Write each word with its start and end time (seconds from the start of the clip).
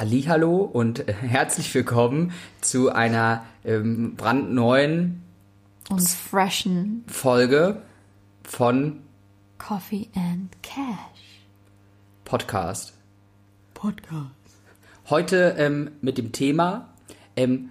Hallo 0.00 0.58
und 0.58 1.08
äh, 1.08 1.12
herzlich 1.12 1.74
willkommen 1.74 2.32
zu 2.60 2.90
einer 2.92 3.44
ähm, 3.64 4.14
brandneuen 4.14 5.24
Und 5.90 6.08
freshen 6.08 7.02
Folge 7.08 7.82
von 8.44 9.00
Coffee 9.58 10.08
and 10.14 10.52
Cash. 10.62 11.42
Podcast. 12.24 12.92
Podcast. 13.74 14.30
Heute 15.10 15.56
ähm, 15.58 15.90
mit 16.00 16.16
dem 16.16 16.30
Thema 16.30 16.90
ähm, 17.34 17.68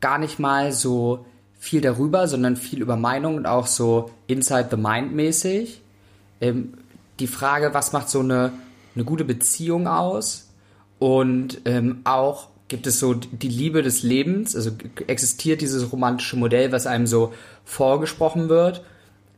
gar 0.00 0.18
nicht 0.18 0.40
mal 0.40 0.72
so 0.72 1.24
viel 1.56 1.80
darüber, 1.80 2.26
sondern 2.26 2.56
viel 2.56 2.82
über 2.82 2.96
Meinung 2.96 3.36
und 3.36 3.46
auch 3.46 3.68
so 3.68 4.10
inside 4.26 4.70
the 4.72 4.76
mind 4.76 5.14
mäßig. 5.14 5.82
Ähm, 6.40 6.74
die 7.20 7.28
Frage, 7.28 7.74
was 7.74 7.92
macht 7.92 8.08
so 8.08 8.18
eine, 8.18 8.52
eine 8.96 9.04
gute 9.04 9.24
Beziehung 9.24 9.86
aus? 9.86 10.43
Und 11.04 11.60
ähm, 11.66 12.00
auch 12.04 12.48
gibt 12.68 12.86
es 12.86 12.98
so 12.98 13.12
die 13.12 13.48
Liebe 13.48 13.82
des 13.82 14.02
Lebens, 14.02 14.56
also 14.56 14.70
existiert 15.06 15.60
dieses 15.60 15.92
romantische 15.92 16.38
Modell, 16.38 16.72
was 16.72 16.86
einem 16.86 17.06
so 17.06 17.34
vorgesprochen 17.62 18.48
wird, 18.48 18.82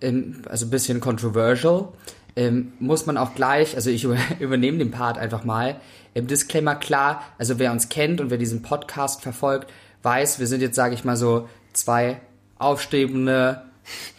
ähm, 0.00 0.42
also 0.48 0.66
ein 0.66 0.70
bisschen 0.70 1.00
controversial. 1.00 1.88
Ähm, 2.36 2.74
muss 2.78 3.06
man 3.06 3.16
auch 3.16 3.34
gleich, 3.34 3.74
also 3.74 3.90
ich 3.90 4.04
über, 4.04 4.16
übernehme 4.38 4.78
den 4.78 4.92
Part 4.92 5.18
einfach 5.18 5.42
mal, 5.42 5.80
im 6.14 6.28
Disclaimer 6.28 6.76
klar, 6.76 7.20
also 7.36 7.58
wer 7.58 7.72
uns 7.72 7.88
kennt 7.88 8.20
und 8.20 8.30
wer 8.30 8.38
diesen 8.38 8.62
Podcast 8.62 9.22
verfolgt, 9.22 9.68
weiß, 10.04 10.38
wir 10.38 10.46
sind 10.46 10.60
jetzt, 10.60 10.76
sage 10.76 10.94
ich 10.94 11.04
mal 11.04 11.16
so, 11.16 11.48
zwei 11.72 12.20
aufstrebende 12.60 13.62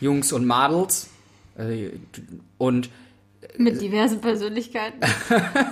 Jungs 0.01 0.33
und 0.33 0.45
Madels. 0.45 1.07
Äh, 1.57 1.91
Und 2.57 2.89
Mit 3.57 3.81
diversen 3.81 4.21
Persönlichkeiten. 4.21 4.99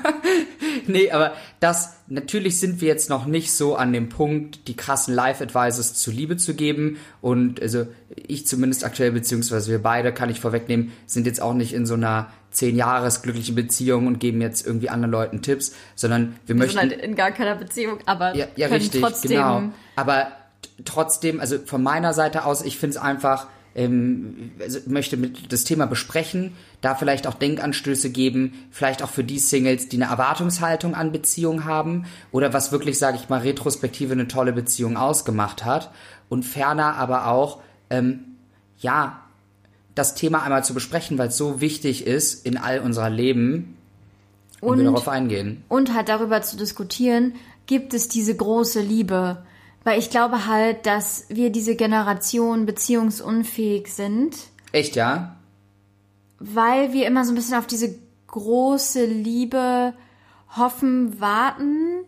nee, 0.87 1.11
aber 1.11 1.33
das, 1.59 1.97
natürlich 2.07 2.59
sind 2.59 2.81
wir 2.81 2.87
jetzt 2.87 3.09
noch 3.09 3.25
nicht 3.25 3.51
so 3.53 3.75
an 3.75 3.93
dem 3.93 4.09
Punkt, 4.09 4.67
die 4.67 4.75
krassen 4.75 5.13
Life-Advices 5.13 5.93
zu 5.95 6.11
Liebe 6.11 6.37
zu 6.37 6.53
geben. 6.53 6.97
Und 7.21 7.61
also 7.61 7.87
ich 8.15 8.47
zumindest 8.47 8.83
aktuell, 8.83 9.11
beziehungsweise 9.11 9.71
wir 9.71 9.81
beide, 9.81 10.13
kann 10.13 10.29
ich 10.29 10.39
vorwegnehmen, 10.39 10.91
sind 11.05 11.25
jetzt 11.25 11.41
auch 11.41 11.53
nicht 11.53 11.73
in 11.73 11.85
so 11.85 11.95
einer 11.95 12.31
zehn 12.51 12.75
Jahres 12.75 13.21
glücklichen 13.21 13.55
Beziehung 13.55 14.07
und 14.07 14.19
geben 14.19 14.41
jetzt 14.41 14.65
irgendwie 14.65 14.89
anderen 14.89 15.11
Leuten 15.11 15.41
Tipps, 15.41 15.75
sondern 15.95 16.35
wir 16.45 16.55
Wir 16.55 16.55
möchten. 16.55 16.79
sind 16.79 16.91
halt 16.91 17.01
in 17.01 17.15
gar 17.15 17.31
keiner 17.31 17.55
Beziehung, 17.55 17.99
aber 18.05 18.35
Ja, 18.35 18.47
ja 18.55 18.67
können 18.67 18.81
richtig, 18.81 19.01
trotzdem 19.01 19.31
genau. 19.31 19.63
Aber 19.95 20.27
trotzdem, 20.85 21.39
also 21.39 21.59
von 21.59 21.83
meiner 21.83 22.13
Seite 22.13 22.45
aus, 22.45 22.63
ich 22.63 22.77
finde 22.77 22.97
es 22.97 23.01
einfach, 23.01 23.47
ähm, 23.75 24.51
also 24.59 24.79
möchte 24.87 25.17
mit 25.17 25.51
das 25.51 25.63
Thema 25.65 25.85
besprechen, 25.85 26.53
da 26.81 26.95
vielleicht 26.95 27.27
auch 27.27 27.33
Denkanstöße 27.33 28.09
geben, 28.09 28.53
vielleicht 28.71 29.03
auch 29.03 29.09
für 29.09 29.23
die 29.23 29.39
Singles, 29.39 29.89
die 29.89 29.97
eine 30.01 30.09
Erwartungshaltung 30.11 30.95
an 30.95 31.11
Beziehungen 31.11 31.65
haben 31.65 32.05
oder 32.31 32.53
was 32.53 32.71
wirklich, 32.71 32.97
sage 32.97 33.17
ich 33.21 33.29
mal, 33.29 33.41
retrospektive 33.41 34.13
eine 34.13 34.27
tolle 34.27 34.53
Beziehung 34.53 34.97
ausgemacht 34.97 35.65
hat 35.65 35.91
und 36.29 36.43
ferner 36.43 36.95
aber 36.95 37.27
auch, 37.27 37.59
ähm, 37.89 38.21
ja, 38.79 39.21
das 39.93 40.15
Thema 40.15 40.43
einmal 40.43 40.63
zu 40.65 40.73
besprechen, 40.73 41.17
weil 41.17 41.29
es 41.29 41.37
so 41.37 41.61
wichtig 41.61 42.05
ist 42.05 42.45
in 42.45 42.57
all 42.57 42.79
unserer 42.79 43.09
Leben 43.09 43.77
und, 44.61 44.69
Und- 44.71 44.77
wir 44.79 44.85
darauf 44.85 45.07
eingehen. 45.07 45.63
und 45.69 45.93
halt 45.93 46.09
darüber 46.09 46.41
zu 46.41 46.57
diskutieren, 46.57 47.33
gibt 47.65 47.93
es 47.93 48.07
diese 48.09 48.35
große 48.35 48.79
Liebe? 48.81 49.43
Weil 49.85 49.99
ich 49.99 50.09
glaube 50.09 50.47
halt, 50.47 50.85
dass 50.87 51.25
wir 51.29 51.51
diese 51.51 51.75
Generation 51.75 52.65
beziehungsunfähig 52.65 53.93
sind, 53.93 54.35
Echt, 54.73 54.95
ja? 54.97 55.37
weil 56.39 56.91
wir 56.91 57.05
immer 57.07 57.23
so 57.23 57.31
ein 57.31 57.35
bisschen 57.35 57.57
auf 57.57 57.67
diese 57.67 57.95
große 58.27 59.05
Liebe 59.05 59.93
hoffen, 60.57 61.21
warten, 61.21 62.03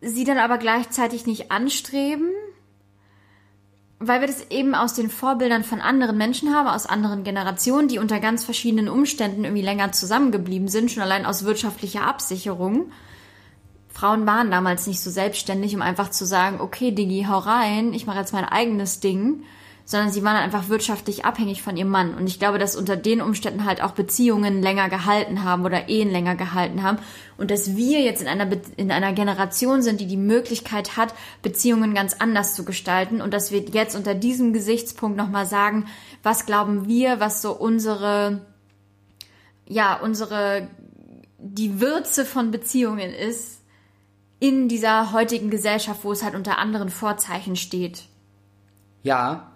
sie 0.00 0.24
dann 0.24 0.38
aber 0.38 0.58
gleichzeitig 0.58 1.26
nicht 1.26 1.52
anstreben, 1.52 2.28
weil 4.00 4.20
wir 4.20 4.26
das 4.26 4.50
eben 4.50 4.74
aus 4.74 4.94
den 4.94 5.08
Vorbildern 5.08 5.62
von 5.62 5.80
anderen 5.80 6.18
Menschen 6.18 6.52
haben, 6.54 6.68
aus 6.68 6.86
anderen 6.86 7.22
Generationen, 7.22 7.88
die 7.88 8.00
unter 8.00 8.18
ganz 8.18 8.44
verschiedenen 8.44 8.88
Umständen 8.88 9.44
irgendwie 9.44 9.62
länger 9.62 9.92
zusammengeblieben 9.92 10.68
sind, 10.68 10.90
schon 10.90 11.04
allein 11.04 11.24
aus 11.24 11.44
wirtschaftlicher 11.44 12.02
Absicherung. 12.02 12.90
Frauen 13.96 14.26
waren 14.26 14.50
damals 14.50 14.86
nicht 14.86 15.00
so 15.00 15.08
selbstständig, 15.08 15.74
um 15.74 15.80
einfach 15.80 16.10
zu 16.10 16.26
sagen, 16.26 16.60
okay, 16.60 16.90
Diggi, 16.90 17.24
hau 17.30 17.38
rein, 17.38 17.94
ich 17.94 18.04
mache 18.04 18.18
jetzt 18.18 18.34
mein 18.34 18.44
eigenes 18.44 19.00
Ding, 19.00 19.44
sondern 19.86 20.12
sie 20.12 20.22
waren 20.22 20.36
einfach 20.36 20.68
wirtschaftlich 20.68 21.24
abhängig 21.24 21.62
von 21.62 21.78
ihrem 21.78 21.88
Mann. 21.88 22.14
Und 22.14 22.26
ich 22.26 22.38
glaube, 22.38 22.58
dass 22.58 22.76
unter 22.76 22.96
den 22.96 23.22
Umständen 23.22 23.64
halt 23.64 23.82
auch 23.82 23.92
Beziehungen 23.92 24.60
länger 24.60 24.90
gehalten 24.90 25.44
haben 25.44 25.64
oder 25.64 25.88
Ehen 25.88 26.10
länger 26.10 26.34
gehalten 26.34 26.82
haben. 26.82 26.98
Und 27.38 27.50
dass 27.50 27.74
wir 27.74 28.02
jetzt 28.02 28.20
in 28.20 28.28
einer, 28.28 28.44
Be 28.44 28.60
in 28.76 28.90
einer 28.90 29.14
Generation 29.14 29.80
sind, 29.80 29.98
die 29.98 30.06
die 30.06 30.18
Möglichkeit 30.18 30.98
hat, 30.98 31.14
Beziehungen 31.40 31.94
ganz 31.94 32.16
anders 32.18 32.54
zu 32.54 32.66
gestalten. 32.66 33.22
Und 33.22 33.32
dass 33.32 33.50
wir 33.50 33.60
jetzt 33.60 33.96
unter 33.96 34.14
diesem 34.14 34.52
Gesichtspunkt 34.52 35.16
nochmal 35.16 35.46
sagen, 35.46 35.86
was 36.22 36.44
glauben 36.44 36.86
wir, 36.86 37.18
was 37.18 37.40
so 37.40 37.52
unsere, 37.52 38.42
ja, 39.66 39.98
unsere, 39.98 40.68
die 41.38 41.80
Würze 41.80 42.26
von 42.26 42.50
Beziehungen 42.50 43.14
ist 43.14 43.55
in 44.38 44.68
dieser 44.68 45.12
heutigen 45.12 45.50
Gesellschaft, 45.50 46.00
wo 46.04 46.12
es 46.12 46.22
halt 46.22 46.34
unter 46.34 46.58
anderen 46.58 46.90
Vorzeichen 46.90 47.56
steht. 47.56 48.04
Ja. 49.02 49.52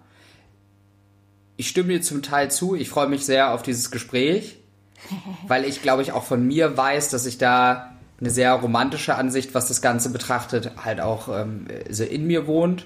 Ich 1.57 1.67
stimme 1.67 1.89
dir 1.89 2.01
zum 2.01 2.23
Teil 2.23 2.49
zu. 2.49 2.75
Ich 2.75 2.89
freue 2.89 3.07
mich 3.07 3.25
sehr 3.25 3.53
auf 3.53 3.61
dieses 3.61 3.91
Gespräch, 3.91 4.57
weil 5.47 5.65
ich, 5.65 5.81
glaube 5.81 6.01
ich, 6.01 6.11
auch 6.11 6.23
von 6.23 6.45
mir 6.45 6.75
weiß, 6.77 7.09
dass 7.09 7.25
ich 7.25 7.37
da 7.37 7.95
eine 8.19 8.29
sehr 8.29 8.53
romantische 8.53 9.15
Ansicht, 9.15 9.53
was 9.53 9.67
das 9.67 9.81
Ganze 9.81 10.11
betrachtet, 10.11 10.71
halt 10.83 11.01
auch 11.01 11.27
ähm, 11.27 11.67
so 11.89 12.03
in 12.03 12.25
mir 12.27 12.47
wohnt. 12.47 12.85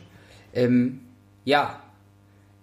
Ähm, 0.53 1.01
ja, 1.43 1.79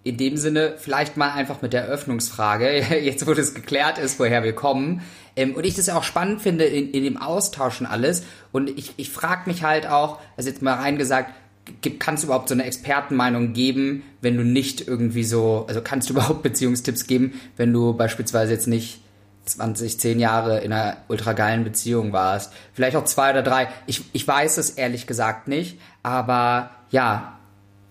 in 0.05 0.17
dem 0.17 0.37
Sinne 0.37 0.75
vielleicht 0.79 1.17
mal 1.17 1.33
einfach 1.33 1.63
mit 1.63 1.73
der 1.73 1.83
Eröffnungsfrage, 1.83 2.79
jetzt 3.03 3.27
wo 3.27 3.35
das 3.35 3.55
geklärt 3.55 3.99
ist, 3.99 4.19
woher 4.19 4.43
wir 4.43 4.55
kommen. 4.55 5.03
Ähm, 5.37 5.55
und 5.55 5.65
ich 5.65 5.75
das 5.75 5.89
auch 5.89 6.05
spannend 6.05 6.43
finde 6.43 6.65
in, 6.65 6.91
in 6.91 7.05
dem 7.05 7.17
Austausch 7.17 7.81
und 7.81 7.87
alles. 7.87 8.25
Und 8.53 8.71
ich, 8.71 8.95
ich 8.97 9.11
frage 9.11 9.49
mich 9.49 9.63
halt 9.63 9.87
auch, 9.87 10.19
also 10.37 10.49
jetzt 10.49 10.63
mal 10.63 10.75
reingesagt, 10.75 11.33
gibt, 11.81 12.01
kannst 12.01 12.23
du 12.23 12.27
überhaupt 12.27 12.49
so 12.49 12.55
eine 12.55 12.65
Expertenmeinung 12.65 13.53
geben, 13.53 14.03
wenn 14.21 14.37
du 14.37 14.45
nicht 14.45 14.87
irgendwie 14.87 15.25
so, 15.25 15.65
also 15.69 15.81
kannst 15.81 16.09
du 16.09 16.15
überhaupt 16.15 16.43
Beziehungstipps 16.43 17.07
geben, 17.07 17.41
wenn 17.57 17.73
du 17.73 17.95
beispielsweise 17.95 18.53
jetzt 18.53 18.67
nicht 18.67 19.01
20, 19.45 19.99
10 19.99 20.21
Jahre 20.21 20.61
in 20.61 20.73
einer 20.73 20.99
ultra 21.09 21.33
geilen 21.33 21.65
Beziehung 21.65 22.13
warst? 22.13 22.53
Vielleicht 22.75 22.97
auch 22.97 23.05
zwei 23.05 23.31
oder 23.31 23.43
drei. 23.43 23.69
Ich, 23.87 24.05
ich 24.13 24.27
weiß 24.27 24.59
es 24.59 24.71
ehrlich 24.71 25.07
gesagt 25.07 25.49
nicht, 25.49 25.79
aber 26.03 26.71
ja, 26.91 27.39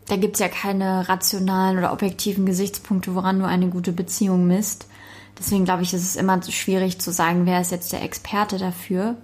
Da 0.07 0.15
gibt's 0.15 0.39
ja 0.39 0.47
keine 0.47 1.07
rationalen 1.09 1.77
oder 1.77 1.91
objektiven 1.91 2.45
Gesichtspunkte, 2.45 3.15
woran 3.15 3.39
du 3.39 3.45
eine 3.45 3.67
gute 3.69 3.93
Beziehung 3.93 4.47
misst. 4.47 4.87
Deswegen 5.41 5.65
glaube 5.65 5.81
ich, 5.81 5.91
ist 5.93 6.03
es 6.03 6.15
immer 6.15 6.39
schwierig 6.43 7.01
zu 7.01 7.11
sagen, 7.11 7.47
wer 7.47 7.59
ist 7.61 7.71
jetzt 7.71 7.91
der 7.91 8.03
Experte 8.03 8.59
dafür. 8.59 9.15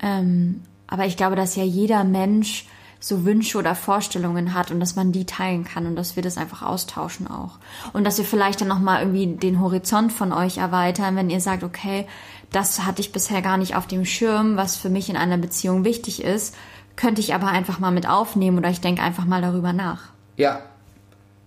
Ähm, 0.00 0.62
aber 0.86 1.06
ich 1.06 1.16
glaube, 1.16 1.34
dass 1.34 1.56
ja 1.56 1.64
jeder 1.64 2.04
Mensch 2.04 2.66
so 3.00 3.24
Wünsche 3.24 3.58
oder 3.58 3.74
Vorstellungen 3.74 4.54
hat 4.54 4.70
und 4.70 4.78
dass 4.78 4.94
man 4.94 5.10
die 5.10 5.26
teilen 5.26 5.64
kann 5.64 5.86
und 5.86 5.96
dass 5.96 6.14
wir 6.14 6.22
das 6.22 6.38
einfach 6.38 6.62
austauschen 6.62 7.26
auch. 7.26 7.58
Und 7.92 8.04
dass 8.04 8.18
wir 8.18 8.24
vielleicht 8.24 8.60
dann 8.60 8.68
nochmal 8.68 9.00
irgendwie 9.00 9.26
den 9.26 9.60
Horizont 9.60 10.12
von 10.12 10.32
euch 10.32 10.58
erweitern, 10.58 11.16
wenn 11.16 11.28
ihr 11.28 11.40
sagt, 11.40 11.64
okay, 11.64 12.06
das 12.52 12.84
hatte 12.84 13.00
ich 13.00 13.10
bisher 13.10 13.42
gar 13.42 13.56
nicht 13.56 13.74
auf 13.74 13.88
dem 13.88 14.04
Schirm, 14.04 14.56
was 14.56 14.76
für 14.76 14.90
mich 14.90 15.10
in 15.10 15.16
einer 15.16 15.38
Beziehung 15.38 15.84
wichtig 15.84 16.22
ist, 16.22 16.54
könnte 16.94 17.20
ich 17.20 17.34
aber 17.34 17.48
einfach 17.48 17.80
mal 17.80 17.90
mit 17.90 18.08
aufnehmen 18.08 18.58
oder 18.58 18.70
ich 18.70 18.80
denke 18.80 19.02
einfach 19.02 19.24
mal 19.24 19.42
darüber 19.42 19.72
nach. 19.72 20.10
ja, 20.36 20.60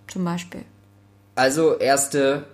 Zum 0.08 0.24
Beispiel. 0.24 0.64
Also 1.36 1.76
erste 1.78 2.46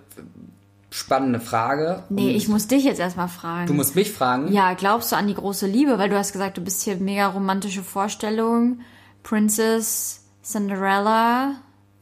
spannende 0.93 1.39
Frage. 1.39 2.03
Nee, 2.09 2.31
ich 2.35 2.47
muss 2.47 2.67
dich 2.67 2.83
jetzt 2.83 2.99
erstmal 2.99 3.27
fragen. 3.27 3.65
Du 3.67 3.73
musst 3.73 3.95
mich 3.95 4.11
fragen. 4.11 4.51
ja, 4.53 4.73
glaubst 4.75 5.11
du 5.11 5.15
an 5.15 5.27
die 5.27 5.33
große 5.33 5.65
Liebe? 5.65 5.97
Weil 5.97 6.09
du 6.09 6.17
hast 6.17 6.33
gesagt, 6.33 6.57
du 6.57 6.61
bist 6.61 6.83
hier 6.83 6.97
mega 6.97 7.27
romantische 7.27 7.81
Vorstellungen. 7.83 8.81
Princess, 9.23 10.21
Cinderella. 10.43 11.55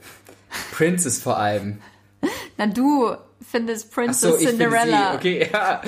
Princess 0.73 1.19
vor 1.21 1.37
allem. 1.37 1.77
Na, 2.57 2.67
du 2.67 3.11
findest 3.49 3.91
Princess 3.93 4.31
so, 4.33 4.37
ich 4.37 4.47
Cinderella. 4.49 5.15
Okay, 5.15 5.49
ja. 5.53 5.81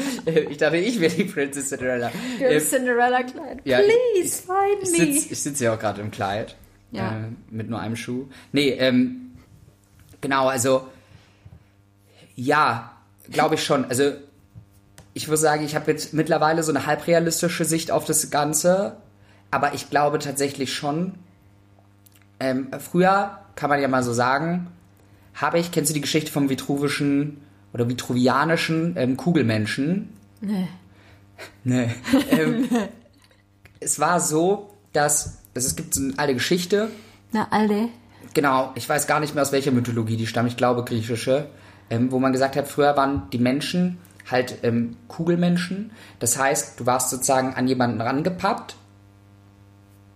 Ich 0.50 0.58
dachte, 0.58 0.78
ich 0.78 1.00
wäre 1.02 1.14
die 1.14 1.26
Princess 1.26 1.70
Cinderella. 1.70 2.10
Für 2.38 2.46
Ähm, 2.46 2.62
Cinderella-Kleid. 2.62 3.62
ja, 3.66 3.80
Please, 3.80 4.44
find 4.44 4.82
ich 4.84 4.92
me. 4.92 5.14
sitze 5.14 5.34
ich 5.34 5.42
sitz 5.44 5.60
ja 5.60 5.74
auch 5.74 5.80
gerade 5.80 6.00
im 6.02 6.10
Kleid. 6.12 6.56
Ja. 6.92 7.10
Äh, 7.10 7.24
mit 7.52 7.70
nur 7.70 7.80
einem 7.80 7.96
Schuh. 7.98 8.28
Nee, 8.54 8.70
ähm, 8.70 9.34
genau, 10.22 10.48
also 10.48 10.88
ja, 12.36 12.93
glaube 13.30 13.56
ich 13.56 13.64
schon. 13.64 13.86
Also 13.86 14.14
ich 15.14 15.28
muss 15.28 15.42
sagen, 15.42 15.64
ich 15.64 15.76
habe 15.76 15.92
jetzt 15.92 16.14
mittlerweile 16.14 16.64
so 16.64 16.72
eine 16.72 16.86
halbrealistische 16.86 17.66
Sicht 17.66 17.92
auf 17.92 18.06
das 18.06 18.30
Ganze, 18.32 18.98
aber 19.52 19.74
ich 19.74 19.90
glaube 19.90 20.20
tatsächlich 20.20 20.74
schon. 20.74 21.16
Ähm, 22.40 22.68
früher 22.80 23.40
kann 23.56 23.70
man 23.70 23.80
ja 23.82 23.88
mal 23.88 24.04
so 24.04 24.14
sagen, 24.14 24.68
habe 25.36 25.60
ich, 25.60 25.72
kennst 25.72 25.92
du 25.92 25.94
die 25.94 26.02
Geschichte 26.02 26.32
vom 26.32 26.50
vitruvischen 26.50 27.42
oder 27.74 27.88
vitruvianischen 27.88 28.96
ähm, 28.98 29.18
Kugelmenschen? 29.18 30.10
Nee. 30.42 30.68
Nee. 31.64 31.90
ähm, 32.32 32.68
es 33.80 34.00
war 34.00 34.20
so, 34.20 34.76
dass, 34.94 35.40
dass 35.54 35.66
es 35.66 35.76
gibt 35.76 35.94
so 35.94 36.02
eine 36.02 36.14
alte 36.18 36.36
Geschichte, 36.36 36.90
Na, 37.32 37.48
Alde. 37.52 37.90
genau, 38.34 38.72
ich 38.76 38.88
weiß 38.88 39.08
gar 39.08 39.20
nicht 39.20 39.34
mehr 39.34 39.44
aus 39.44 39.52
welcher 39.52 39.72
Mythologie 39.72 40.18
die 40.18 40.28
stammt, 40.28 40.50
ich 40.50 40.58
glaube 40.58 40.84
griechische, 40.84 41.48
ähm, 41.94 42.12
wo 42.12 42.18
man 42.18 42.34
gesagt 42.34 42.56
hat, 42.56 42.68
früher 42.68 42.98
waren 42.98 43.30
die 43.32 43.38
Menschen 43.38 44.00
halt 44.30 44.58
ähm, 44.64 44.98
Kugelmenschen. 45.08 45.92
Das 46.18 46.40
heißt, 46.40 46.80
du 46.80 46.88
warst 46.88 47.12
sozusagen 47.12 47.54
an 47.54 47.68
jemanden 47.68 48.02
rangepappt, 48.02 48.76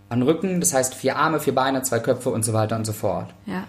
an 0.10 0.24
Rücken, 0.24 0.60
das 0.60 0.74
heißt 0.74 0.96
vier 0.96 1.18
Arme, 1.18 1.40
vier 1.40 1.54
Beine, 1.54 1.84
zwei 1.84 2.00
Köpfe 2.00 2.32
und 2.32 2.44
so 2.44 2.54
weiter 2.54 2.76
und 2.78 2.86
so 2.86 2.94
fort. 2.94 3.32
Ja. 3.46 3.66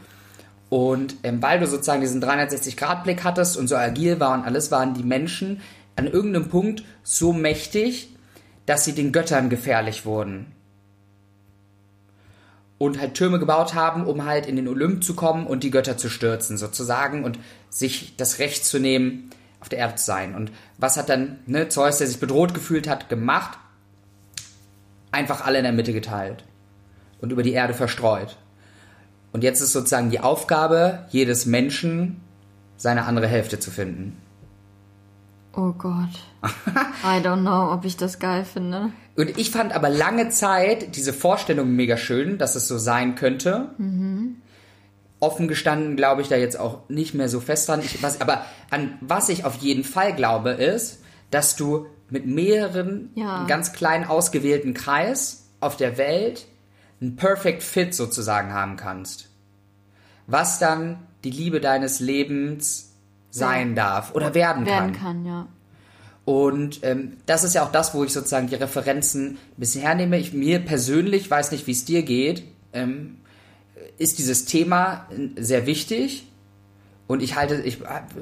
Und 0.71 1.17
ähm, 1.23 1.43
weil 1.43 1.61
du 1.61 1.67
sozusagen 1.67 2.01
diesen 2.01 2.23
360-Grad-Blick 2.23 3.25
hattest 3.25 3.59
und 3.59 3.69
so 3.69 3.77
agil 3.77 4.21
war 4.21 4.33
und 4.33 4.45
alles, 4.45 4.71
waren 4.71 4.95
die 4.95 5.03
Menschen 5.03 5.61
an 5.97 6.07
irgendeinem 6.07 6.49
Punkt 6.49 6.85
so 7.03 7.35
mächtig, 7.35 8.17
dass 8.65 8.85
sie 8.85 8.95
den 8.95 9.13
Göttern 9.13 9.51
gefährlich 9.51 10.07
wurden. 10.07 10.47
Und 12.79 13.01
halt 13.01 13.15
Türme 13.15 13.41
gebaut 13.41 13.75
haben, 13.75 14.07
um 14.07 14.25
halt 14.25 14.47
in 14.47 14.55
den 14.55 14.69
Olymp 14.69 15.03
zu 15.03 15.15
kommen 15.15 15.47
und 15.47 15.65
die 15.65 15.71
Götter 15.71 15.97
zu 15.97 16.09
stürzen, 16.09 16.57
sozusagen, 16.57 17.25
und 17.25 17.39
sich 17.71 18.15
das 18.17 18.39
Recht 18.39 18.65
zu 18.65 18.79
nehmen, 18.79 19.31
auf 19.61 19.69
der 19.69 19.81
Erde 19.81 19.97
zu 19.97 20.05
sein. 20.05 20.35
Und 20.35 20.53
was 20.79 20.97
hat 20.97 21.09
dann 21.09 21.41
ne, 21.47 21.69
Zeus, 21.69 21.99
der 21.99 22.07
sich 22.07 22.21
bedroht 22.21 22.55
gefühlt 22.55 22.89
hat, 22.89 23.09
gemacht? 23.09 23.59
Einfach 25.11 25.45
alle 25.45 25.59
in 25.59 25.65
der 25.65 25.73
Mitte 25.73 25.93
geteilt 25.93 26.45
und 27.21 27.33
über 27.33 27.43
die 27.43 27.53
Erde 27.53 27.75
verstreut. 27.75 28.37
Und 29.33 29.43
jetzt 29.43 29.61
ist 29.61 29.73
sozusagen 29.73 30.11
die 30.11 30.21
Aufgabe 30.21 31.07
jedes 31.11 31.47
Menschen, 31.47 32.21
seine 32.77 33.05
andere 33.05 33.27
Hälfte 33.27 33.59
zu 33.59 33.71
finden. 33.71 34.17
Oh 35.61 35.73
Gott. 35.73 36.11
I 37.03 37.19
don't 37.21 37.41
know, 37.41 37.73
ob 37.73 37.85
ich 37.85 37.97
das 37.97 38.21
geil 38.21 38.45
finde. 38.45 38.93
Und 39.17 39.37
ich 39.39 39.51
fand 39.51 39.73
aber 39.73 39.89
lange 39.89 40.29
Zeit 40.29 40.95
diese 40.95 41.13
Vorstellung 41.13 41.73
mega 41.75 41.97
schön, 41.97 42.39
dass 42.39 42.55
es 42.55 42.69
so 42.69 42.79
sein 42.79 43.17
könnte. 43.17 43.71
Offen 45.19 45.49
gestanden 45.49 45.97
glaube 45.97 46.23
ich 46.23 46.29
da 46.29 46.37
jetzt 46.37 46.61
auch 46.61 46.89
nicht 46.89 47.15
mehr 47.15 47.29
so 47.29 47.41
fest 47.41 47.69
dran. 47.69 47.81
Ich, 47.81 48.01
was, 48.05 48.21
aber 48.21 48.45
an 48.71 48.97
was 49.01 49.29
ich 49.31 49.45
auf 49.45 49.57
jeden 49.57 49.83
Fall 49.83 50.15
glaube, 50.15 50.51
ist, 50.51 51.01
dass 51.33 51.57
du 51.57 51.87
mit 52.09 52.25
mehreren, 52.25 53.11
Ja. 53.17 53.45
ganz 53.47 53.73
kleinen 53.73 54.05
ausgewählten 54.05 54.75
Kreis 54.75 55.49
auf 55.59 55.77
der 55.77 55.99
Welt 55.99 56.47
einen 57.01 57.17
Perfect 57.17 57.65
Fit 57.65 57.95
sozusagen 57.95 58.53
haben 58.55 58.77
kannst. 58.77 59.29
Was 60.29 60.61
dann 60.61 61.01
die 61.25 61.31
Liebe 61.33 61.61
deines 61.61 61.99
Lebens 61.99 62.88
sein 63.31 63.75
darf 63.75 64.15
oder 64.15 64.35
werden, 64.35 64.67
Werden 64.67 64.93
kann. 64.93 65.23
kann, 65.23 65.27
ja. 65.27 65.49
Und 66.25 66.81
ähm, 66.83 67.13
das 67.25 67.43
ist 67.43 67.55
ja 67.55 67.65
auch 67.65 67.73
das, 67.73 67.95
wo 67.95 68.05
ich 68.05 68.13
sozusagen 68.13 68.49
die 68.49 68.55
Referenzen 68.55 69.33
ein 69.33 69.39
bisschen 69.57 69.81
hernehme. 69.81 70.19
Ich, 70.19 70.35
mir 70.35 70.59
persönlich, 70.59 71.31
weiß 71.31 71.53
nicht, 71.53 71.67
wie 71.67 71.73
es 71.73 71.87
dir 71.87 72.03
geht, 72.03 72.43
ähm, 72.75 73.17
ist 73.97 74.19
dieses 74.19 74.45
Thema 74.45 75.07
äh, 75.11 75.43
sehr 75.43 75.65
wichtig. 75.67 76.27
Und 77.07 77.23
ich 77.23 77.37
halte, 77.37 77.63
ich 77.63 77.79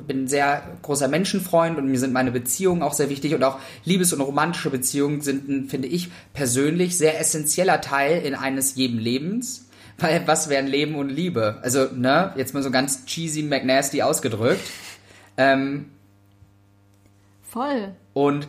bin 0.06 0.24
ein 0.24 0.28
sehr 0.28 0.62
großer 0.82 1.08
Menschenfreund 1.08 1.76
und 1.76 1.88
mir 1.88 1.98
sind 1.98 2.12
meine 2.12 2.30
Beziehungen 2.30 2.82
auch 2.82 2.92
sehr 2.92 3.10
wichtig 3.10 3.34
und 3.34 3.42
auch 3.42 3.58
Liebes- 3.84 4.12
und 4.12 4.20
romantische 4.20 4.70
Beziehungen 4.70 5.22
sind, 5.22 5.68
finde 5.68 5.88
ich 5.88 6.08
persönlich, 6.32 6.96
sehr 6.96 7.18
essentieller 7.18 7.80
Teil 7.80 8.22
in 8.22 8.36
eines 8.36 8.76
jeden 8.76 9.00
Lebens. 9.00 9.66
Weil 9.98 10.22
was 10.26 10.48
wären 10.48 10.68
Leben 10.68 10.94
und 10.94 11.08
Liebe? 11.08 11.58
Also, 11.62 11.88
ne, 11.92 12.32
jetzt 12.36 12.54
mal 12.54 12.62
so 12.62 12.70
ganz 12.70 13.06
cheesy 13.06 13.42
McNasty 13.42 14.02
ausgedrückt. 14.02 14.60
Ähm, 15.36 15.90
Voll. 17.42 17.94
und 18.14 18.48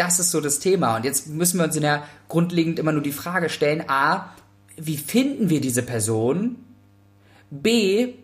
das 0.00 0.18
ist 0.18 0.30
so 0.30 0.40
das 0.40 0.60
Thema. 0.60 0.96
Und 0.96 1.04
jetzt 1.04 1.26
müssen 1.28 1.58
wir 1.58 1.64
uns 1.64 1.76
in 1.76 1.82
der 1.82 2.04
grundlegend 2.28 2.78
immer 2.78 2.92
nur 2.92 3.02
die 3.02 3.12
Frage 3.12 3.50
stellen, 3.50 3.84
a, 3.88 4.30
wie 4.76 4.96
finden 4.96 5.50
wir 5.50 5.60
diese 5.60 5.82
Person? 5.82 6.56
B, 7.50 8.14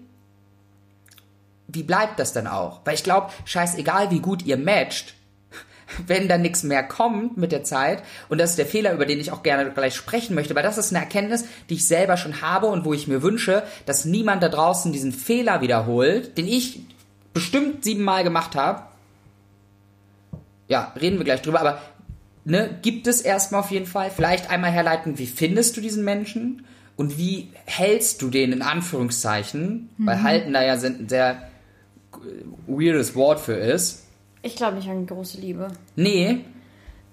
wie 1.69 1.83
bleibt 1.83 2.19
das 2.19 2.33
dann 2.33 2.47
auch? 2.47 2.81
Weil 2.85 2.95
ich 2.95 3.05
glaube, 3.05 3.31
scheißegal, 3.45 4.11
wie 4.11 4.21
gut 4.21 4.45
ihr 4.47 4.57
matcht, 4.57 5.15
wenn 6.07 6.29
da 6.29 6.39
nichts 6.39 6.63
mehr 6.63 6.83
kommt 6.83 7.37
mit 7.37 7.53
der 7.53 7.65
Zeit, 7.65 8.03
und 8.31 8.39
das 8.39 8.51
ist 8.51 8.59
der 8.59 8.67
Fehler, 8.67 8.95
über 8.95 9.05
den 9.05 9.21
ich 9.21 9.31
auch 9.31 9.43
gerne 9.43 9.71
gleich 9.71 9.95
sprechen 9.95 10.35
möchte, 10.35 10.55
weil 10.55 10.63
das 10.63 10.79
ist 10.79 10.95
eine 10.95 11.05
Erkenntnis, 11.05 11.45
die 11.69 11.75
ich 11.75 11.87
selber 11.87 12.17
schon 12.17 12.41
habe 12.41 12.69
und 12.69 12.87
wo 12.87 12.95
ich 12.95 13.07
mir 13.07 13.23
wünsche, 13.23 13.65
dass 13.85 14.07
niemand 14.07 14.43
da 14.43 14.49
draußen 14.49 14.93
diesen 14.93 15.13
Fehler 15.13 15.61
wiederholt, 15.61 16.39
den 16.39 16.47
ich 16.49 16.81
bestimmt 17.37 17.85
siebenmal 17.85 18.25
gemacht 18.25 18.57
habe, 18.57 18.83
ja, 20.69 20.95
reden 20.99 21.19
wir 21.19 21.25
gleich 21.25 21.43
drüber, 21.43 21.61
aber 21.61 21.83
ne, 22.47 22.79
gibt 22.81 23.07
es 23.07 23.21
erstmal 23.21 23.61
auf 23.61 23.71
jeden 23.71 23.85
Fall, 23.85 24.11
vielleicht 24.11 24.49
einmal 24.51 24.71
herleiten, 24.71 25.19
wie 25.19 25.27
findest 25.27 25.77
du 25.77 25.83
diesen 25.83 26.03
Menschen 26.03 26.65
und 26.97 27.19
wie 27.19 27.51
hältst 27.67 28.23
du 28.23 28.31
den 28.31 28.53
in 28.53 28.63
Anführungszeichen, 28.63 29.91
weil 29.99 30.23
halten 30.23 30.55
da 30.55 30.65
ja 30.65 30.73
ein 30.73 31.11
sehr 31.11 31.43
weirdes 32.67 33.15
Wort 33.15 33.39
für 33.39 33.53
ist. 33.53 34.07
Ich 34.41 34.57
glaube 34.57 34.77
nicht 34.77 34.89
an 34.89 35.07
große 35.07 35.39
Liebe. 35.39 35.69
Nee, 35.95 36.39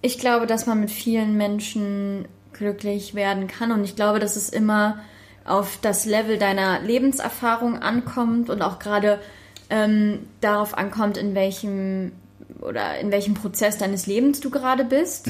Ich 0.01 0.19
glaube, 0.19 0.47
dass 0.47 0.65
man 0.67 0.79
mit 0.79 0.91
vielen 0.91 1.35
Menschen 1.35 2.29
glücklich 2.53 3.13
werden 3.13 3.47
kann 3.47 3.73
und 3.73 3.83
ich 3.83 3.97
glaube, 3.97 4.19
dass 4.19 4.37
es 4.37 4.49
immer 4.49 4.99
auf 5.45 5.79
das 5.81 6.05
Level 6.05 6.37
deiner 6.37 6.79
Lebenserfahrung 6.79 7.77
ankommt 7.81 8.49
und 8.49 8.61
auch 8.61 8.79
gerade 8.79 9.19
ähm, 9.73 10.19
darauf 10.39 10.77
ankommt, 10.77 11.17
in 11.17 11.33
welchem 11.33 12.11
oder 12.61 12.99
in 12.99 13.11
welchem 13.11 13.33
Prozess 13.33 13.79
deines 13.79 14.05
Lebens 14.05 14.39
du 14.39 14.51
gerade 14.51 14.85
bist. 14.85 15.27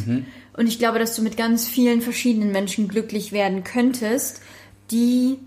Und 0.55 0.67
ich 0.67 0.77
glaube, 0.77 0.99
dass 0.99 1.15
du 1.15 1.21
mit 1.23 1.37
ganz 1.37 1.65
vielen 1.65 2.01
verschiedenen 2.01 2.51
Menschen 2.51 2.89
glücklich 2.89 3.31
werden 3.31 3.63
könntest, 3.63 4.41
die 4.91 5.39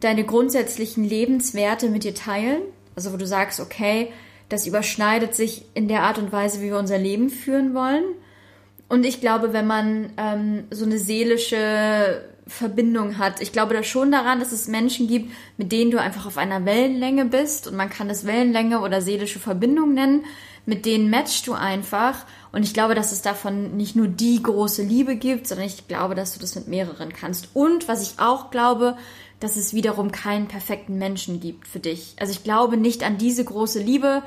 deine 0.00 0.24
grundsätzlichen 0.24 1.02
Lebenswerte 1.02 1.88
mit 1.88 2.04
dir 2.04 2.14
teilen. 2.14 2.60
Also 2.94 3.12
wo 3.12 3.16
du 3.16 3.26
sagst, 3.26 3.58
okay, 3.58 4.12
das 4.50 4.66
überschneidet 4.66 5.34
sich 5.34 5.64
in 5.72 5.88
der 5.88 6.02
Art 6.02 6.18
und 6.18 6.30
Weise, 6.30 6.60
wie 6.60 6.66
wir 6.66 6.78
unser 6.78 6.98
Leben 6.98 7.30
führen 7.30 7.74
wollen. 7.74 8.04
Und 8.88 9.06
ich 9.06 9.20
glaube, 9.20 9.54
wenn 9.54 9.66
man 9.66 10.12
ähm, 10.18 10.64
so 10.70 10.84
eine 10.84 10.98
seelische 10.98 12.22
Verbindung 12.46 13.18
hat, 13.18 13.40
ich 13.40 13.52
glaube 13.52 13.74
da 13.74 13.82
schon 13.82 14.12
daran, 14.12 14.38
dass 14.38 14.52
es 14.52 14.68
Menschen 14.68 15.08
gibt, 15.08 15.32
mit 15.56 15.72
denen 15.72 15.90
du 15.90 16.00
einfach 16.00 16.26
auf 16.26 16.36
einer 16.36 16.64
Wellenlänge 16.66 17.24
bist 17.24 17.66
und 17.66 17.76
man 17.76 17.88
kann 17.88 18.08
das 18.08 18.26
Wellenlänge 18.26 18.80
oder 18.80 19.00
seelische 19.00 19.38
Verbindung 19.38 19.94
nennen, 19.94 20.24
mit 20.66 20.84
denen 20.86 21.10
matchst 21.10 21.46
du 21.46 21.54
einfach. 21.54 22.26
Und 22.52 22.62
ich 22.62 22.74
glaube, 22.74 22.94
dass 22.94 23.12
es 23.12 23.22
davon 23.22 23.76
nicht 23.76 23.96
nur 23.96 24.08
die 24.08 24.42
große 24.42 24.82
Liebe 24.82 25.16
gibt, 25.16 25.46
sondern 25.46 25.66
ich 25.66 25.88
glaube, 25.88 26.14
dass 26.14 26.34
du 26.34 26.40
das 26.40 26.54
mit 26.54 26.68
mehreren 26.68 27.12
kannst. 27.12 27.48
Und 27.54 27.88
was 27.88 28.02
ich 28.02 28.18
auch 28.18 28.50
glaube, 28.50 28.96
dass 29.40 29.56
es 29.56 29.74
wiederum 29.74 30.12
keinen 30.12 30.48
perfekten 30.48 30.98
Menschen 30.98 31.40
gibt 31.40 31.66
für 31.66 31.80
dich. 31.80 32.14
Also 32.18 32.32
ich 32.32 32.44
glaube 32.44 32.76
nicht 32.76 33.02
an 33.02 33.18
diese 33.18 33.44
große 33.44 33.80
Liebe, 33.80 34.22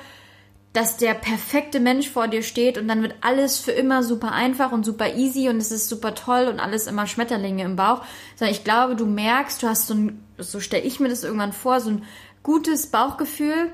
dass 0.73 0.97
der 0.97 1.13
perfekte 1.13 1.79
Mensch 1.79 2.09
vor 2.09 2.27
dir 2.27 2.43
steht 2.43 2.77
und 2.77 2.87
dann 2.87 3.01
wird 3.01 3.15
alles 3.21 3.57
für 3.57 3.71
immer 3.71 4.03
super 4.03 4.31
einfach 4.31 4.71
und 4.71 4.85
super 4.85 5.15
easy 5.15 5.49
und 5.49 5.57
es 5.57 5.71
ist 5.71 5.89
super 5.89 6.13
toll 6.13 6.47
und 6.47 6.59
alles 6.59 6.87
immer 6.87 7.07
Schmetterlinge 7.07 7.63
im 7.63 7.75
Bauch, 7.75 8.03
sondern 8.35 8.55
ich 8.55 8.63
glaube, 8.63 8.95
du 8.95 9.05
merkst, 9.05 9.63
du 9.63 9.67
hast 9.67 9.87
so 9.87 9.95
ein, 9.95 10.23
so 10.37 10.59
stelle 10.59 10.83
ich 10.83 10.99
mir 10.99 11.09
das 11.09 11.23
irgendwann 11.23 11.53
vor, 11.53 11.79
so 11.81 11.89
ein 11.89 12.03
gutes 12.43 12.87
Bauchgefühl. 12.87 13.71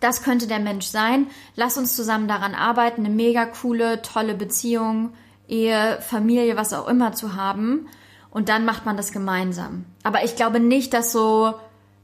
Das 0.00 0.22
könnte 0.22 0.46
der 0.46 0.58
Mensch 0.58 0.86
sein. 0.86 1.28
Lass 1.56 1.78
uns 1.78 1.96
zusammen 1.96 2.28
daran 2.28 2.54
arbeiten, 2.54 3.06
eine 3.06 3.14
mega 3.14 3.46
coole, 3.46 4.02
tolle 4.02 4.34
Beziehung, 4.34 5.14
Ehe, 5.48 5.98
Familie, 6.02 6.56
was 6.56 6.72
auch 6.72 6.88
immer 6.88 7.12
zu 7.12 7.34
haben. 7.34 7.88
Und 8.30 8.48
dann 8.48 8.64
macht 8.64 8.84
man 8.84 8.96
das 8.96 9.12
gemeinsam. 9.12 9.86
Aber 10.02 10.24
ich 10.24 10.36
glaube 10.36 10.60
nicht, 10.60 10.92
dass 10.92 11.12
so 11.12 11.54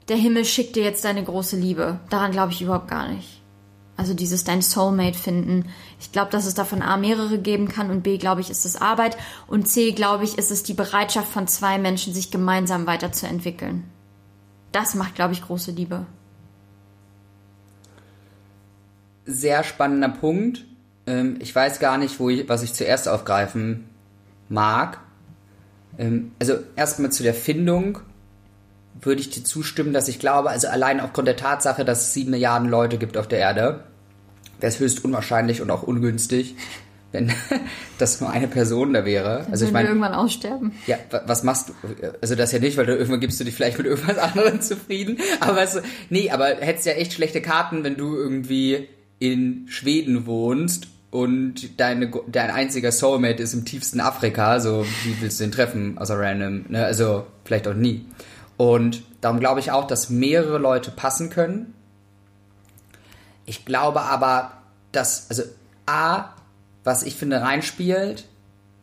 der 0.09 0.17
Himmel 0.17 0.45
schickt 0.45 0.77
dir 0.77 0.85
jetzt 0.85 1.05
deine 1.05 1.23
große 1.23 1.57
Liebe. 1.57 2.01
Daran 2.09 2.33
glaube 2.33 2.53
ich 2.53 2.63
überhaupt 2.63 2.89
gar 2.89 3.09
nicht. 3.09 3.40
Also 4.01 4.15
dieses 4.15 4.45
dein 4.45 4.63
Soulmate 4.63 5.19
finden. 5.19 5.67
Ich 6.01 6.11
glaube, 6.11 6.31
dass 6.31 6.47
es 6.47 6.55
davon 6.55 6.81
A 6.81 6.97
mehrere 6.97 7.39
geben 7.39 7.69
kann 7.69 7.91
und 7.91 8.01
B, 8.03 8.17
glaube 8.17 8.41
ich, 8.41 8.49
ist 8.49 8.65
es 8.65 8.81
Arbeit 8.81 9.19
und 9.47 9.69
C, 9.69 9.93
glaube 9.93 10.25
ich, 10.25 10.39
ist 10.39 10.51
es 10.51 10.63
die 10.63 10.73
Bereitschaft 10.73 11.31
von 11.31 11.47
zwei 11.47 11.79
Menschen, 11.79 12.15
sich 12.15 12.31
gemeinsam 12.31 12.87
weiterzuentwickeln. 12.87 13.85
Das 14.73 14.95
macht, 14.95 15.17
glaube 15.17 15.35
ich, 15.35 15.43
große 15.43 15.73
Liebe. 15.73 16.07
sehr 19.31 19.65
spannender 19.65 20.09
Punkt. 20.09 20.65
Ähm, 21.07 21.37
ich 21.41 21.55
weiß 21.55 21.81
gar 21.81 21.99
nicht, 21.99 22.21
wo 22.21 22.31
ich, 22.31 22.49
was 22.49 22.63
ich 22.63 22.75
zuerst 22.75 23.09
aufgreifen 23.09 23.89
mag. 24.49 25.01
Ähm, 25.99 26.33
also 26.39 26.55
erstmal 26.77 27.13
zu 27.13 27.23
der 27.23 27.35
Findung 27.35 28.01
würde 29.01 29.21
ich 29.21 29.31
dir 29.31 29.45
zustimmen, 29.45 29.93
dass 29.93 30.09
ich 30.09 30.19
glaube, 30.19 30.51
also 30.51 30.69
allein 30.69 31.01
aufgrund 31.01 31.29
der 31.29 31.37
Tatsache, 31.37 31.85
dass 31.85 32.03
es 32.03 32.15
sieben 32.15 32.31
Milliarden 32.31 32.69
Leute 32.69 32.99
gibt 32.99 33.17
auf 33.17 33.29
der 33.29 33.39
Erde, 33.39 33.85
wäre 34.63 34.73
es 34.73 34.79
höchst 34.81 35.05
unwahrscheinlich 35.05 35.61
und 35.63 35.71
auch 35.71 35.83
ungünstig, 35.83 36.55
wenn 37.13 37.33
das 37.99 38.21
nur 38.21 38.31
eine 38.31 38.47
Person 38.49 38.93
da 38.93 39.05
wäre. 39.05 39.47
Also 39.51 39.65
ich 39.67 39.73
meine, 39.73 39.89
irgendwann 39.89 40.15
aussterben. 40.15 40.73
ja, 40.87 40.97
wa- 41.11 41.23
was 41.27 41.43
machst 41.43 41.69
du? 41.71 41.73
Also 42.21 42.35
das 42.37 42.53
ja 42.53 42.59
nicht, 42.61 42.77
weil 42.77 42.87
du 42.87 42.93
irgendwann 42.95 43.21
gibst 43.21 43.41
du 43.41 43.45
dich 43.45 43.55
vielleicht 43.55 43.79
mit 43.79 43.87
irgendwas 43.87 44.19
anderem 44.19 44.61
zufrieden. 44.61 45.19
Aber 45.41 45.65
du, 45.67 45.83
nee, 46.09 46.31
aber 46.31 46.47
hättest 46.61 46.87
ja 46.87 46.93
echt 46.93 47.13
schlechte 47.13 47.41
Karten, 47.43 47.83
wenn 47.85 47.97
du 47.97 48.15
irgendwie 48.17 48.89
in 49.19 49.67
Schweden 49.69 50.25
wohnst 50.27 50.87
und 51.11 51.81
deine, 51.81 52.11
dein 52.29 52.51
einziger 52.51 52.93
Soulmate 52.93 53.43
ist 53.43 53.53
im 53.55 53.65
tiefsten 53.65 54.01
Afrika, 54.01 54.61
so 54.61 54.87
wie 55.05 55.17
willst 55.21 55.41
du 55.41 55.45
den 55.45 55.53
treffen, 55.53 55.99
außer 55.99 56.17
random, 56.19 56.67
ne? 56.69 56.85
also 56.85 57.27
vielleicht 57.45 57.67
auch 57.67 57.75
nie. 57.75 58.07
Und 58.57 59.03
darum 59.21 59.41
glaube 59.41 59.59
ich 59.61 59.73
auch, 59.73 59.87
dass 59.89 60.11
mehrere 60.11 60.59
Leute 60.59 60.91
passen 60.93 61.29
können. 61.31 61.75
Ich 63.51 63.65
glaube 63.65 64.03
aber, 64.03 64.53
dass, 64.93 65.29
also 65.29 65.43
A, 65.85 66.27
was 66.85 67.03
ich 67.03 67.17
finde 67.17 67.43
reinspielt, 67.43 68.29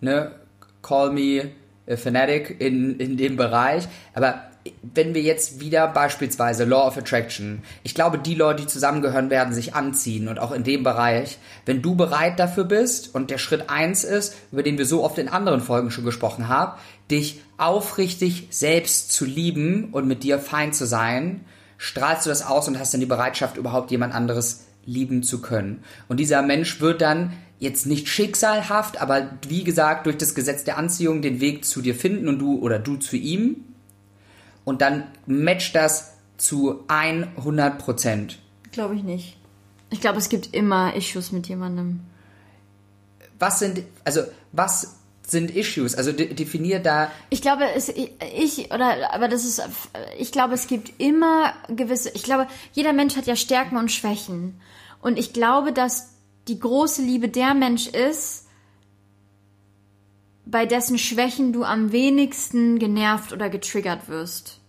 ne, 0.02 0.34
call 0.82 1.12
me 1.12 1.52
a 1.90 1.96
fanatic 1.96 2.60
in, 2.60 3.00
in 3.00 3.16
dem 3.16 3.38
Bereich, 3.38 3.88
aber 4.14 4.42
wenn 4.82 5.14
wir 5.14 5.22
jetzt 5.22 5.62
wieder 5.62 5.88
beispielsweise 5.88 6.66
Law 6.66 6.86
of 6.86 6.98
Attraction, 6.98 7.64
ich 7.84 7.96
glaube, 7.96 8.18
die 8.18 8.36
Leute, 8.36 8.64
die 8.64 8.68
zusammengehören, 8.68 9.30
werden 9.30 9.54
sich 9.54 9.74
anziehen 9.74 10.28
und 10.28 10.38
auch 10.38 10.52
in 10.52 10.66
dem 10.66 10.84
Bereich, 10.84 11.38
wenn 11.66 11.82
du 11.82 11.96
bereit 11.96 12.38
dafür 12.38 12.66
bist 12.66 13.16
und 13.16 13.30
der 13.30 13.38
Schritt 13.38 13.70
eins 13.70 14.04
ist, 14.04 14.36
über 14.52 14.64
den 14.64 14.78
wir 14.78 14.86
so 14.86 15.02
oft 15.02 15.18
in 15.18 15.30
anderen 15.30 15.62
Folgen 15.62 15.92
schon 15.92 16.04
gesprochen 16.04 16.50
haben, 16.50 16.78
dich 17.10 17.40
aufrichtig 17.56 18.48
selbst 18.50 19.14
zu 19.14 19.24
lieben 19.24 19.94
und 19.94 20.10
mit 20.10 20.24
dir 20.24 20.40
fein 20.40 20.74
zu 20.74 20.86
sein, 20.86 21.46
strahlst 21.78 22.26
du 22.26 22.30
das 22.30 22.46
aus 22.46 22.68
und 22.68 22.80
hast 22.80 22.94
dann 22.94 23.02
die 23.02 23.06
Bereitschaft, 23.08 23.58
überhaupt 23.58 23.92
jemand 23.92 24.14
anderes 24.14 24.66
lieben 24.86 25.24
zu 25.24 25.42
können. 25.42 25.84
Und 26.08 26.20
dieser 26.20 26.42
Mensch 26.42 26.80
wird 26.80 27.02
dann 27.02 27.34
jetzt 27.60 27.86
nicht 27.86 28.08
schicksalhaft, 28.08 29.02
aber 29.02 29.32
wie 29.48 29.64
gesagt, 29.64 30.06
durch 30.06 30.18
das 30.18 30.36
Gesetz 30.36 30.64
der 30.64 30.78
Anziehung 30.78 31.22
den 31.22 31.40
Weg 31.40 31.66
zu 31.66 31.82
dir 31.82 31.96
finden 31.96 32.28
und 32.28 32.40
du 32.40 32.60
oder 32.60 32.80
du 32.80 32.98
zu 32.98 33.18
ihm. 33.18 33.66
Und 34.64 34.82
dann 34.82 35.06
matcht 35.26 35.76
das 35.76 36.14
zu 36.38 36.84
100 36.88 37.78
Prozent. 37.78 38.40
Glaube 38.72 38.96
ich 38.96 39.04
nicht. 39.04 39.38
Ich 39.90 40.02
glaube, 40.02 40.18
es 40.18 40.30
gibt 40.30 40.54
immer 40.54 40.96
Issues 40.96 41.32
mit 41.32 41.48
jemandem. 41.48 42.02
Was 43.40 43.60
sind, 43.60 43.84
also, 44.04 44.22
was 44.52 44.97
sind 45.30 45.56
Issues? 45.56 45.96
Also 45.96 46.12
de 46.12 46.34
definier 46.34 46.80
da. 46.80 47.12
Ich 47.30 47.42
glaube, 47.42 47.66
es, 47.76 47.90
ich, 47.90 48.72
oder, 48.74 49.14
aber 49.14 49.28
das 49.28 49.46
ist, 49.46 49.62
ich 50.18 50.32
glaube, 50.32 50.54
es 50.54 50.68
gibt 50.68 51.00
immer 51.00 51.54
gewisse, 51.68 52.12
ich 52.14 52.24
glaube, 52.24 52.48
jeder 52.74 52.94
Mensch 52.94 53.16
hat 53.16 53.28
ja 53.28 53.36
Stärken 53.36 53.78
und 53.78 53.92
Schwächen. 53.92 54.62
Und 55.02 55.20
ich 55.20 55.34
glaube, 55.34 55.74
dass 55.74 56.14
die 56.48 56.60
große 56.60 57.02
Liebe 57.02 57.28
der 57.30 57.54
Mensch 57.54 57.88
ist, 57.88 58.48
bei 60.46 60.66
dessen 60.66 60.98
Schwächen 60.98 61.52
du 61.52 61.64
am 61.64 61.92
wenigsten 61.92 62.80
genervt 62.80 63.34
oder 63.34 63.50
getriggert 63.50 64.08
wirst. 64.08 64.60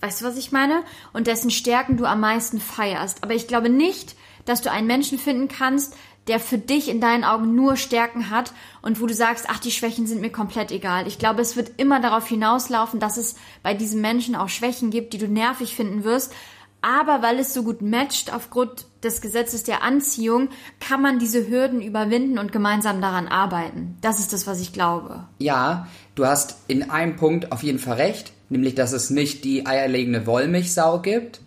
Weißt 0.00 0.20
du, 0.20 0.26
was 0.26 0.36
ich 0.36 0.52
meine? 0.52 0.82
Und 1.12 1.26
dessen 1.26 1.50
Stärken 1.50 1.96
du 1.96 2.04
am 2.04 2.20
meisten 2.20 2.60
feierst. 2.60 3.22
Aber 3.22 3.34
ich 3.34 3.46
glaube 3.46 3.70
nicht, 3.70 4.14
dass 4.44 4.60
du 4.60 4.70
einen 4.70 4.86
Menschen 4.86 5.18
finden 5.18 5.48
kannst, 5.48 5.94
der 6.28 6.38
für 6.38 6.58
dich 6.58 6.88
in 6.88 7.00
deinen 7.00 7.24
Augen 7.24 7.54
nur 7.54 7.76
Stärken 7.76 8.30
hat 8.30 8.52
und 8.80 9.00
wo 9.00 9.06
du 9.06 9.14
sagst, 9.14 9.46
ach, 9.48 9.58
die 9.58 9.70
Schwächen 9.70 10.06
sind 10.06 10.20
mir 10.20 10.30
komplett 10.30 10.70
egal. 10.70 11.06
Ich 11.06 11.18
glaube, 11.18 11.42
es 11.42 11.56
wird 11.56 11.72
immer 11.78 12.00
darauf 12.00 12.26
hinauslaufen, 12.26 13.00
dass 13.00 13.16
es 13.16 13.34
bei 13.62 13.74
diesen 13.74 14.00
Menschen 14.00 14.36
auch 14.36 14.48
Schwächen 14.48 14.90
gibt, 14.90 15.12
die 15.12 15.18
du 15.18 15.28
nervig 15.28 15.74
finden 15.74 16.04
wirst. 16.04 16.32
Aber 16.80 17.22
weil 17.22 17.38
es 17.38 17.54
so 17.54 17.62
gut 17.62 17.80
matcht 17.80 18.34
aufgrund 18.34 18.86
des 19.04 19.20
Gesetzes 19.20 19.62
der 19.62 19.82
Anziehung, 19.82 20.48
kann 20.80 21.00
man 21.00 21.20
diese 21.20 21.48
Hürden 21.48 21.80
überwinden 21.80 22.38
und 22.38 22.50
gemeinsam 22.50 23.00
daran 23.00 23.28
arbeiten. 23.28 23.96
Das 24.00 24.18
ist 24.18 24.32
das, 24.32 24.48
was 24.48 24.60
ich 24.60 24.72
glaube. 24.72 25.24
Ja, 25.38 25.86
du 26.16 26.26
hast 26.26 26.56
in 26.66 26.90
einem 26.90 27.16
Punkt 27.16 27.52
auf 27.52 27.62
jeden 27.62 27.78
Fall 27.78 27.98
recht, 27.98 28.32
nämlich 28.48 28.74
dass 28.74 28.92
es 28.92 29.10
nicht 29.10 29.44
die 29.44 29.64
eierlegende 29.64 30.26
Wollmilchsau 30.26 31.00
gibt. 31.00 31.40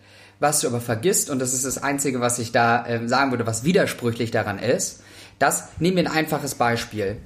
Was 0.45 0.59
du 0.59 0.67
aber 0.67 0.79
vergisst, 0.79 1.31
und 1.31 1.39
das 1.39 1.55
ist 1.55 1.65
das 1.65 1.81
Einzige, 1.81 2.21
was 2.21 2.37
ich 2.37 2.51
da 2.51 2.85
äh, 2.85 3.07
sagen 3.07 3.31
würde, 3.31 3.47
was 3.47 3.63
widersprüchlich 3.63 4.29
daran 4.29 4.59
ist, 4.59 5.01
das, 5.39 5.69
nehmen 5.79 5.97
wir 5.97 6.03
ein 6.03 6.15
einfaches 6.15 6.53
Beispiel. 6.53 7.17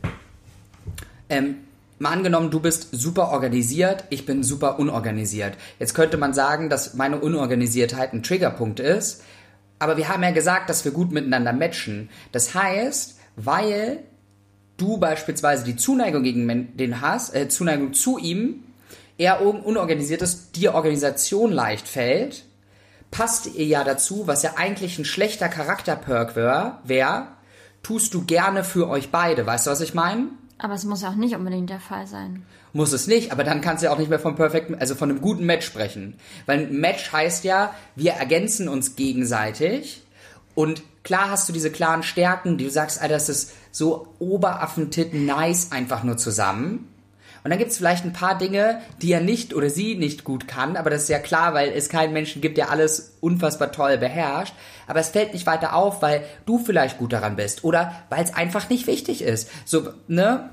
Ähm, 1.27 1.55
mal 1.97 2.13
angenommen, 2.13 2.49
du 2.49 2.61
bist 2.61 2.87
super 2.93 3.27
organisiert, 3.31 4.05
ich 4.09 4.25
bin 4.25 4.41
super 4.41 4.79
unorganisiert. 4.79 5.57
Jetzt 5.79 5.95
könnte 5.95 6.15
man 6.15 6.33
sagen, 6.33 6.69
dass 6.69 6.93
meine 6.93 7.19
Unorganisiertheit 7.19 8.13
ein 8.13 8.23
Triggerpunkt 8.23 8.79
ist, 8.79 9.21
aber 9.79 9.97
wir 9.97 10.07
haben 10.07 10.23
ja 10.23 10.31
gesagt, 10.31 10.69
dass 10.69 10.85
wir 10.85 10.93
gut 10.93 11.11
miteinander 11.11 11.51
matchen. 11.51 12.09
Das 12.31 12.55
heißt, 12.55 13.17
weil 13.35 13.99
du 14.77 14.97
beispielsweise 14.97 15.65
die 15.65 15.75
Zuneigung 15.75 16.23
gegen 16.23 16.77
den 16.77 17.01
hast, 17.01 17.35
äh, 17.35 17.49
Zuneigung 17.49 17.91
zu 17.91 18.17
ihm, 18.17 18.63
er 19.17 19.41
unorganisiert 19.41 20.21
ist, 20.21 20.55
dir 20.55 20.73
Organisation 20.73 21.51
leicht 21.51 21.89
fällt, 21.89 22.45
passt 23.11 23.47
ihr 23.55 23.65
ja 23.65 23.83
dazu, 23.83 24.27
was 24.27 24.43
ja 24.43 24.53
eigentlich 24.57 24.99
ein 24.99 25.05
schlechter 25.05 25.49
Charakterperk 25.49 26.35
wäre, 26.35 26.79
wär, 26.83 27.27
tust 27.83 28.13
du 28.13 28.23
gerne 28.25 28.63
für 28.63 28.87
euch 28.87 29.11
beide. 29.11 29.45
Weißt 29.45 29.67
du, 29.67 29.71
was 29.71 29.81
ich 29.81 29.93
meine? 29.93 30.27
Aber 30.57 30.73
es 30.73 30.83
muss 30.83 31.01
ja 31.01 31.09
auch 31.09 31.15
nicht 31.15 31.35
unbedingt 31.35 31.69
der 31.69 31.79
Fall 31.79 32.05
sein. 32.05 32.45
Muss 32.73 32.91
es 32.91 33.07
nicht, 33.07 33.31
aber 33.31 33.43
dann 33.43 33.61
kannst 33.61 33.81
du 33.81 33.87
ja 33.87 33.93
auch 33.93 33.97
nicht 33.97 34.09
mehr 34.09 34.19
vom 34.19 34.35
perfekten, 34.35 34.75
also 34.75 34.93
von 34.93 35.09
einem 35.09 35.21
guten 35.21 35.45
Match 35.45 35.65
sprechen. 35.65 36.15
Weil 36.45 36.59
ein 36.59 36.79
Match 36.79 37.11
heißt 37.11 37.45
ja, 37.45 37.73
wir 37.95 38.11
ergänzen 38.11 38.67
uns 38.67 38.95
gegenseitig 38.95 40.03
und 40.53 40.83
klar 41.03 41.31
hast 41.31 41.47
du 41.47 41.53
diese 41.53 41.71
klaren 41.71 42.03
Stärken, 42.03 42.57
die 42.57 42.65
du 42.65 42.69
sagst, 42.69 43.01
Alter, 43.01 43.13
das 43.13 43.29
ist 43.29 43.53
so 43.71 44.13
Oberaffentit 44.19 45.13
nice 45.13 45.71
einfach 45.71 46.03
nur 46.03 46.17
zusammen. 46.17 46.88
Und 47.43 47.51
dann 47.51 47.59
gibt 47.59 47.71
es 47.71 47.77
vielleicht 47.77 48.05
ein 48.05 48.13
paar 48.13 48.37
Dinge, 48.37 48.81
die 49.01 49.11
er 49.11 49.21
nicht 49.21 49.53
oder 49.53 49.69
sie 49.69 49.95
nicht 49.95 50.23
gut 50.23 50.47
kann, 50.47 50.75
aber 50.75 50.89
das 50.89 51.03
ist 51.03 51.09
ja 51.09 51.19
klar, 51.19 51.53
weil 51.53 51.71
es 51.71 51.89
keinen 51.89 52.13
Menschen 52.13 52.41
gibt, 52.41 52.57
der 52.57 52.69
alles 52.69 53.17
unfassbar 53.21 53.71
toll 53.71 53.97
beherrscht. 53.97 54.53
Aber 54.87 54.99
es 54.99 55.09
fällt 55.09 55.33
nicht 55.33 55.45
weiter 55.45 55.75
auf, 55.75 56.01
weil 56.01 56.23
du 56.45 56.57
vielleicht 56.57 56.97
gut 56.97 57.13
daran 57.13 57.35
bist 57.35 57.63
oder 57.63 57.93
weil 58.09 58.23
es 58.23 58.33
einfach 58.33 58.69
nicht 58.69 58.87
wichtig 58.87 59.21
ist. 59.21 59.49
So, 59.65 59.89
ne? 60.07 60.49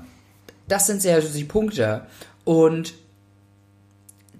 Das 0.67 0.85
sind 0.87 1.01
sehr 1.01 1.21
die 1.21 1.43
Punkte. 1.43 2.05
Und 2.43 2.93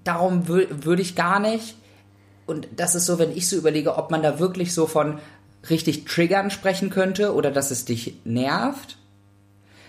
darum 0.04 0.48
würde 0.48 1.02
ich 1.02 1.16
gar 1.16 1.40
nicht, 1.40 1.76
und 2.46 2.66
das 2.76 2.94
ist 2.94 3.04
so, 3.04 3.18
wenn 3.18 3.36
ich 3.36 3.48
so 3.48 3.56
überlege, 3.56 3.96
ob 3.98 4.10
man 4.10 4.22
da 4.22 4.38
wirklich 4.38 4.72
so 4.72 4.86
von 4.86 5.18
richtig 5.68 6.06
Triggern 6.06 6.50
sprechen 6.50 6.88
könnte 6.88 7.34
oder 7.34 7.50
dass 7.50 7.70
es 7.70 7.84
dich 7.84 8.14
nervt, 8.24 8.96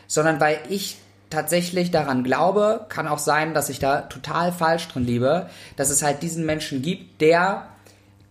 sondern 0.08 0.42
weil 0.42 0.60
ich 0.70 0.98
tatsächlich 1.30 1.92
daran 1.92 2.24
glaube, 2.24 2.86
kann 2.90 3.08
auch 3.08 3.20
sein, 3.20 3.54
dass 3.54 3.70
ich 3.70 3.80
da 3.80 4.02
total 4.02 4.52
falsch 4.52 4.88
drin 4.88 5.06
liebe, 5.06 5.50
dass 5.76 5.90
es 5.90 6.02
halt 6.02 6.24
diesen 6.24 6.46
Menschen 6.46 6.82
gibt, 6.82 7.22
der 7.22 7.68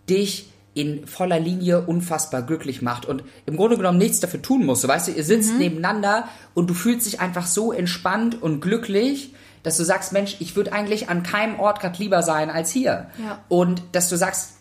dich 0.09 0.49
in 0.73 1.07
voller 1.07 1.39
Linie 1.39 1.81
unfassbar 1.81 2.41
glücklich 2.41 2.81
macht 2.81 3.05
und 3.05 3.23
im 3.45 3.57
Grunde 3.57 3.75
genommen 3.75 3.97
nichts 3.97 4.19
dafür 4.19 4.41
tun 4.41 4.65
muss. 4.65 4.81
So, 4.81 4.87
weißt 4.87 5.09
du, 5.09 5.11
ihr 5.11 5.23
sitzt 5.23 5.53
mhm. 5.53 5.59
nebeneinander 5.59 6.27
und 6.53 6.69
du 6.69 6.73
fühlst 6.73 7.07
dich 7.07 7.19
einfach 7.19 7.47
so 7.47 7.73
entspannt 7.73 8.41
und 8.41 8.61
glücklich, 8.61 9.33
dass 9.63 9.77
du 9.77 9.83
sagst, 9.83 10.13
Mensch, 10.13 10.37
ich 10.39 10.55
würde 10.55 10.71
eigentlich 10.71 11.09
an 11.09 11.23
keinem 11.23 11.59
Ort 11.59 11.81
gerade 11.81 11.97
lieber 11.97 12.23
sein 12.23 12.49
als 12.49 12.71
hier. 12.71 13.07
Ja. 13.21 13.39
Und 13.49 13.83
dass 13.91 14.09
du 14.09 14.15
sagst, 14.15 14.53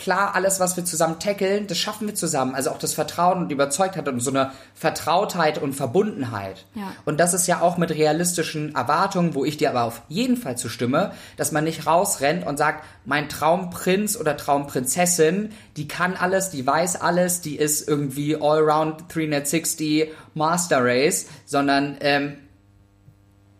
klar, 0.00 0.34
alles, 0.34 0.60
was 0.60 0.78
wir 0.78 0.84
zusammen 0.86 1.18
tackeln, 1.18 1.66
das 1.66 1.76
schaffen 1.76 2.06
wir 2.06 2.14
zusammen. 2.14 2.54
Also 2.54 2.70
auch 2.70 2.78
das 2.78 2.94
Vertrauen 2.94 3.42
und 3.42 3.52
Überzeugtheit 3.52 4.08
und 4.08 4.20
so 4.20 4.30
eine 4.30 4.52
Vertrautheit 4.72 5.58
und 5.58 5.74
Verbundenheit. 5.74 6.64
Ja. 6.74 6.94
Und 7.04 7.20
das 7.20 7.34
ist 7.34 7.46
ja 7.46 7.60
auch 7.60 7.76
mit 7.76 7.90
realistischen 7.90 8.74
Erwartungen, 8.74 9.34
wo 9.34 9.44
ich 9.44 9.58
dir 9.58 9.68
aber 9.68 9.82
auf 9.82 10.00
jeden 10.08 10.38
Fall 10.38 10.56
zustimme, 10.56 11.12
dass 11.36 11.52
man 11.52 11.64
nicht 11.64 11.86
rausrennt 11.86 12.46
und 12.46 12.56
sagt, 12.56 12.82
mein 13.04 13.28
Traumprinz 13.28 14.16
oder 14.16 14.38
Traumprinzessin, 14.38 15.50
die 15.76 15.86
kann 15.86 16.16
alles, 16.16 16.48
die 16.48 16.66
weiß 16.66 17.02
alles, 17.02 17.42
die 17.42 17.56
ist 17.56 17.86
irgendwie 17.86 18.36
Allround 18.36 19.04
360 19.14 20.08
Master 20.32 20.82
Race, 20.82 21.26
sondern 21.44 21.98
ähm, 22.00 22.38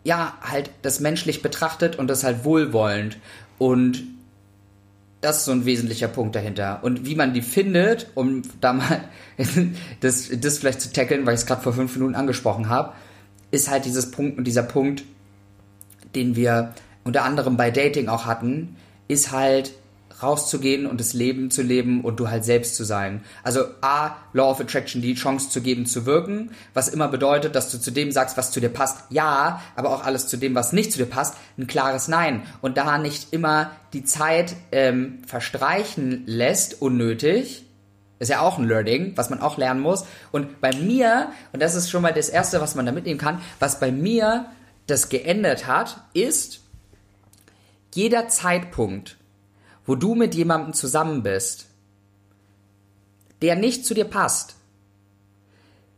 ja, 0.03 0.33
halt 0.41 0.71
das 0.81 1.01
menschlich 1.01 1.43
betrachtet 1.43 1.97
und 1.97 2.07
das 2.07 2.23
halt 2.23 2.43
wohlwollend. 2.45 3.19
Und 3.59 4.03
das 5.21 5.37
ist 5.37 5.45
so 5.45 5.51
ein 5.51 5.65
wesentlicher 5.65 6.07
Punkt 6.07 6.35
dahinter. 6.35 6.79
Und 6.83 7.05
wie 7.05 7.15
man 7.15 7.33
die 7.33 7.43
findet, 7.43 8.07
um 8.15 8.41
da 8.59 8.73
mal 8.73 9.03
das, 9.99 10.29
das 10.35 10.57
vielleicht 10.57 10.81
zu 10.81 10.91
tackeln, 10.91 11.25
weil 11.25 11.35
ich 11.35 11.41
es 11.41 11.45
gerade 11.45 11.61
vor 11.61 11.73
fünf 11.73 11.95
Minuten 11.95 12.15
angesprochen 12.15 12.69
habe, 12.69 12.93
ist 13.51 13.69
halt 13.69 13.85
dieses 13.85 14.11
Punkt 14.11 14.37
und 14.37 14.45
dieser 14.45 14.63
Punkt, 14.63 15.03
den 16.15 16.35
wir 16.35 16.73
unter 17.03 17.23
anderem 17.23 17.55
bei 17.55 17.69
Dating 17.71 18.07
auch 18.07 18.25
hatten, 18.25 18.75
ist 19.07 19.31
halt 19.31 19.73
rauszugehen 20.23 20.85
und 20.85 20.99
das 20.99 21.13
Leben 21.13 21.51
zu 21.51 21.61
leben 21.61 22.01
und 22.01 22.19
du 22.19 22.29
halt 22.29 22.45
selbst 22.45 22.75
zu 22.75 22.83
sein. 22.83 23.23
Also 23.43 23.65
A, 23.81 24.15
Law 24.33 24.51
of 24.51 24.59
Attraction, 24.59 25.01
die 25.01 25.15
Chance 25.15 25.49
zu 25.49 25.61
geben, 25.61 25.85
zu 25.85 26.05
wirken, 26.05 26.51
was 26.73 26.87
immer 26.87 27.07
bedeutet, 27.07 27.55
dass 27.55 27.71
du 27.71 27.79
zu 27.79 27.91
dem 27.91 28.11
sagst, 28.11 28.37
was 28.37 28.51
zu 28.51 28.59
dir 28.59 28.69
passt, 28.69 29.03
ja, 29.09 29.61
aber 29.75 29.89
auch 29.89 30.05
alles 30.05 30.27
zu 30.27 30.37
dem, 30.37 30.55
was 30.55 30.73
nicht 30.73 30.91
zu 30.91 30.97
dir 30.97 31.05
passt, 31.05 31.35
ein 31.57 31.67
klares 31.67 32.07
Nein. 32.07 32.43
Und 32.61 32.77
da 32.77 32.97
nicht 32.97 33.33
immer 33.33 33.71
die 33.93 34.03
Zeit 34.03 34.55
ähm, 34.71 35.19
verstreichen 35.25 36.23
lässt, 36.25 36.81
unnötig, 36.81 37.65
ist 38.19 38.29
ja 38.29 38.41
auch 38.41 38.59
ein 38.59 38.67
Learning, 38.67 39.13
was 39.15 39.31
man 39.31 39.41
auch 39.41 39.57
lernen 39.57 39.81
muss. 39.81 40.05
Und 40.31 40.61
bei 40.61 40.71
mir, 40.75 41.31
und 41.53 41.61
das 41.61 41.73
ist 41.73 41.89
schon 41.89 42.03
mal 42.03 42.13
das 42.13 42.29
Erste, 42.29 42.61
was 42.61 42.75
man 42.75 42.85
da 42.85 42.91
mitnehmen 42.91 43.19
kann, 43.19 43.41
was 43.59 43.79
bei 43.79 43.91
mir 43.91 44.45
das 44.85 45.09
geändert 45.09 45.65
hat, 45.65 46.03
ist 46.13 46.61
jeder 47.93 48.29
Zeitpunkt, 48.29 49.17
wo 49.85 49.95
du 49.95 50.15
mit 50.15 50.35
jemandem 50.35 50.73
zusammen 50.73 51.23
bist, 51.23 51.67
der 53.41 53.55
nicht 53.55 53.85
zu 53.85 53.93
dir 53.93 54.05
passt, 54.05 54.55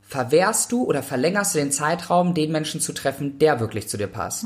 verwehrst 0.02 0.72
du 0.72 0.84
oder 0.84 1.04
verlängerst 1.04 1.56
du 1.56 1.60
den 1.60 1.72
Zeitraum, 1.72 2.34
den 2.34 2.52
Menschen 2.52 2.80
zu 2.80 2.94
treffen, 2.94 3.40
der 3.40 3.60
wirklich 3.60 3.90
zu 3.90 3.98
dir 3.98 4.08
passt. 4.08 4.46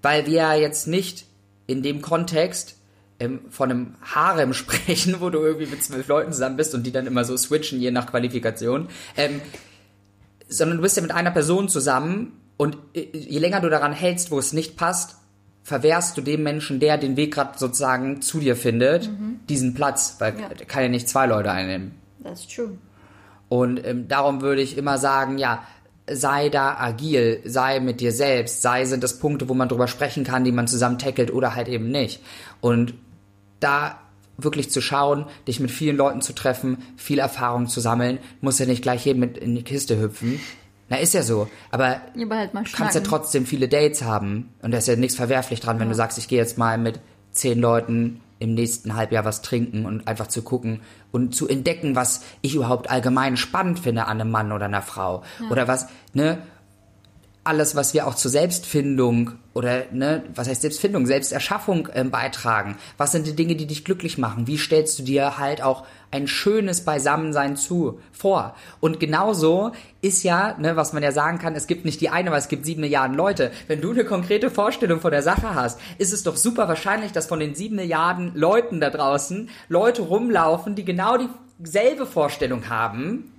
Weil 0.00 0.26
wir 0.26 0.32
ja 0.32 0.54
jetzt 0.54 0.86
nicht 0.86 1.26
in 1.66 1.82
dem 1.82 2.00
Kontext 2.00 2.76
ähm, 3.18 3.40
von 3.50 3.70
einem 3.70 3.94
Harem 4.02 4.54
sprechen, 4.54 5.20
wo 5.20 5.30
du 5.30 5.40
irgendwie 5.40 5.66
mit 5.66 5.82
zwölf 5.82 6.08
Leuten 6.08 6.32
zusammen 6.32 6.56
bist 6.56 6.74
und 6.74 6.84
die 6.84 6.92
dann 6.92 7.06
immer 7.06 7.24
so 7.24 7.36
switchen, 7.36 7.80
je 7.80 7.90
nach 7.90 8.06
Qualifikation. 8.06 8.88
Ähm, 9.16 9.40
sondern 10.48 10.78
du 10.78 10.82
bist 10.82 10.96
ja 10.96 11.02
mit 11.02 11.12
einer 11.12 11.30
Person 11.30 11.68
zusammen 11.68 12.40
und 12.56 12.76
äh, 12.94 13.08
je 13.12 13.38
länger 13.38 13.60
du 13.60 13.68
daran 13.68 13.92
hältst, 13.92 14.30
wo 14.30 14.38
es 14.38 14.52
nicht 14.52 14.76
passt, 14.76 15.16
verwehrst 15.62 16.16
du 16.16 16.20
dem 16.22 16.42
Menschen, 16.42 16.80
der 16.80 16.98
den 16.98 17.16
Weg 17.16 17.34
gerade 17.34 17.58
sozusagen 17.58 18.20
zu 18.20 18.40
dir 18.40 18.56
findet, 18.56 19.08
diesen 19.48 19.74
Platz, 19.74 20.16
weil 20.18 20.34
Ja. 20.38 20.48
kann 20.66 20.82
ja 20.82 20.88
nicht 20.88 21.08
zwei 21.08 21.26
Leute 21.26 21.50
einnehmen. 21.52 21.92
That's 22.22 22.46
true. 22.46 22.78
Und 23.48 23.84
ähm, 23.86 24.08
darum 24.08 24.40
würde 24.40 24.62
ich 24.62 24.76
immer 24.76 24.98
sagen, 24.98 25.38
ja, 25.38 25.62
sei 26.10 26.48
da 26.48 26.76
agil, 26.78 27.40
sei 27.44 27.80
mit 27.80 28.00
dir 28.00 28.12
selbst, 28.12 28.62
sei 28.62 28.84
sind 28.86 29.04
das 29.04 29.18
Punkte, 29.18 29.48
wo 29.48 29.54
man 29.54 29.68
drüber 29.68 29.88
sprechen 29.88 30.24
kann, 30.24 30.42
die 30.44 30.52
man 30.52 30.66
zusammen 30.66 30.98
tackelt 30.98 31.32
oder 31.32 31.54
halt 31.54 31.68
eben 31.68 31.90
nicht. 31.90 32.20
Und 32.60 32.94
da 33.60 33.98
wirklich 34.38 34.70
zu 34.70 34.80
schauen, 34.80 35.26
dich 35.46 35.60
mit 35.60 35.70
vielen 35.70 35.96
Leuten 35.96 36.20
zu 36.22 36.32
treffen, 36.32 36.78
viel 36.96 37.18
Erfahrung 37.20 37.68
zu 37.68 37.80
sammeln, 37.80 38.18
muss 38.40 38.58
ja 38.58 38.66
nicht 38.66 38.82
gleich 38.82 39.04
jedem 39.06 39.20
mit 39.20 39.38
in 39.38 39.54
die 39.54 39.62
Kiste 39.62 40.00
hüpfen. 40.00 40.40
Na, 40.92 40.98
ist 40.98 41.14
ja 41.14 41.22
so. 41.22 41.48
Aber 41.70 42.02
Lieber 42.12 42.36
halt 42.36 42.52
du 42.52 42.62
kannst 42.70 42.94
ja 42.94 43.00
trotzdem 43.00 43.46
viele 43.46 43.66
Dates 43.66 44.02
haben. 44.02 44.50
Und 44.60 44.72
da 44.72 44.78
ist 44.78 44.88
ja 44.88 44.94
nichts 44.94 45.16
verwerflich 45.16 45.60
dran, 45.60 45.80
wenn 45.80 45.88
du 45.88 45.94
sagst, 45.94 46.18
ich 46.18 46.28
gehe 46.28 46.38
jetzt 46.38 46.58
mal 46.58 46.76
mit 46.76 47.00
zehn 47.30 47.58
Leuten 47.58 48.20
im 48.38 48.52
nächsten 48.52 48.94
Halbjahr 48.94 49.24
was 49.24 49.40
trinken 49.40 49.86
und 49.86 50.06
einfach 50.06 50.26
zu 50.26 50.42
gucken 50.42 50.82
und 51.10 51.34
zu 51.34 51.48
entdecken, 51.48 51.96
was 51.96 52.24
ich 52.42 52.56
überhaupt 52.56 52.90
allgemein 52.90 53.38
spannend 53.38 53.78
finde 53.78 54.04
an 54.04 54.20
einem 54.20 54.30
Mann 54.30 54.52
oder 54.52 54.66
einer 54.66 54.82
Frau. 54.82 55.22
Oder 55.50 55.66
was, 55.66 55.86
ne, 56.12 56.42
alles, 57.42 57.74
was 57.74 57.94
wir 57.94 58.06
auch 58.06 58.14
zur 58.14 58.30
Selbstfindung 58.30 59.32
oder, 59.54 59.84
ne, 59.92 60.24
was 60.34 60.46
heißt 60.46 60.60
Selbstfindung, 60.60 61.06
Selbsterschaffung 61.06 61.88
ähm, 61.94 62.10
beitragen. 62.10 62.76
Was 62.98 63.12
sind 63.12 63.26
die 63.26 63.34
Dinge, 63.34 63.56
die 63.56 63.66
dich 63.66 63.86
glücklich 63.86 64.18
machen? 64.18 64.46
Wie 64.46 64.58
stellst 64.58 64.98
du 64.98 65.04
dir 65.04 65.38
halt 65.38 65.62
auch 65.62 65.86
ein 66.12 66.28
schönes 66.28 66.84
Beisammensein 66.84 67.56
zu 67.56 68.00
vor? 68.12 68.54
Und 68.78 69.00
genauso 69.00 69.72
ist 70.00 70.22
ja, 70.22 70.56
ne, 70.58 70.76
was 70.76 70.92
man 70.92 71.02
ja 71.02 71.10
sagen 71.10 71.38
kann, 71.38 71.56
es 71.56 71.66
gibt 71.66 71.84
nicht 71.84 72.00
die 72.00 72.10
eine, 72.10 72.30
weil 72.30 72.38
es 72.38 72.48
gibt 72.48 72.64
sieben 72.64 72.82
Milliarden 72.82 73.16
Leute. 73.16 73.50
Wenn 73.66 73.80
du 73.80 73.90
eine 73.90 74.04
konkrete 74.04 74.50
Vorstellung 74.50 75.00
von 75.00 75.10
der 75.10 75.22
Sache 75.22 75.54
hast, 75.54 75.80
ist 75.98 76.12
es 76.12 76.22
doch 76.22 76.36
super 76.36 76.68
wahrscheinlich, 76.68 77.10
dass 77.12 77.26
von 77.26 77.40
den 77.40 77.56
sieben 77.56 77.76
Milliarden 77.76 78.32
Leuten 78.34 78.80
da 78.80 78.90
draußen 78.90 79.48
Leute 79.68 80.02
rumlaufen, 80.02 80.76
die 80.76 80.84
genau 80.84 81.18
dieselbe 81.58 82.06
Vorstellung 82.06 82.68
haben 82.68 83.32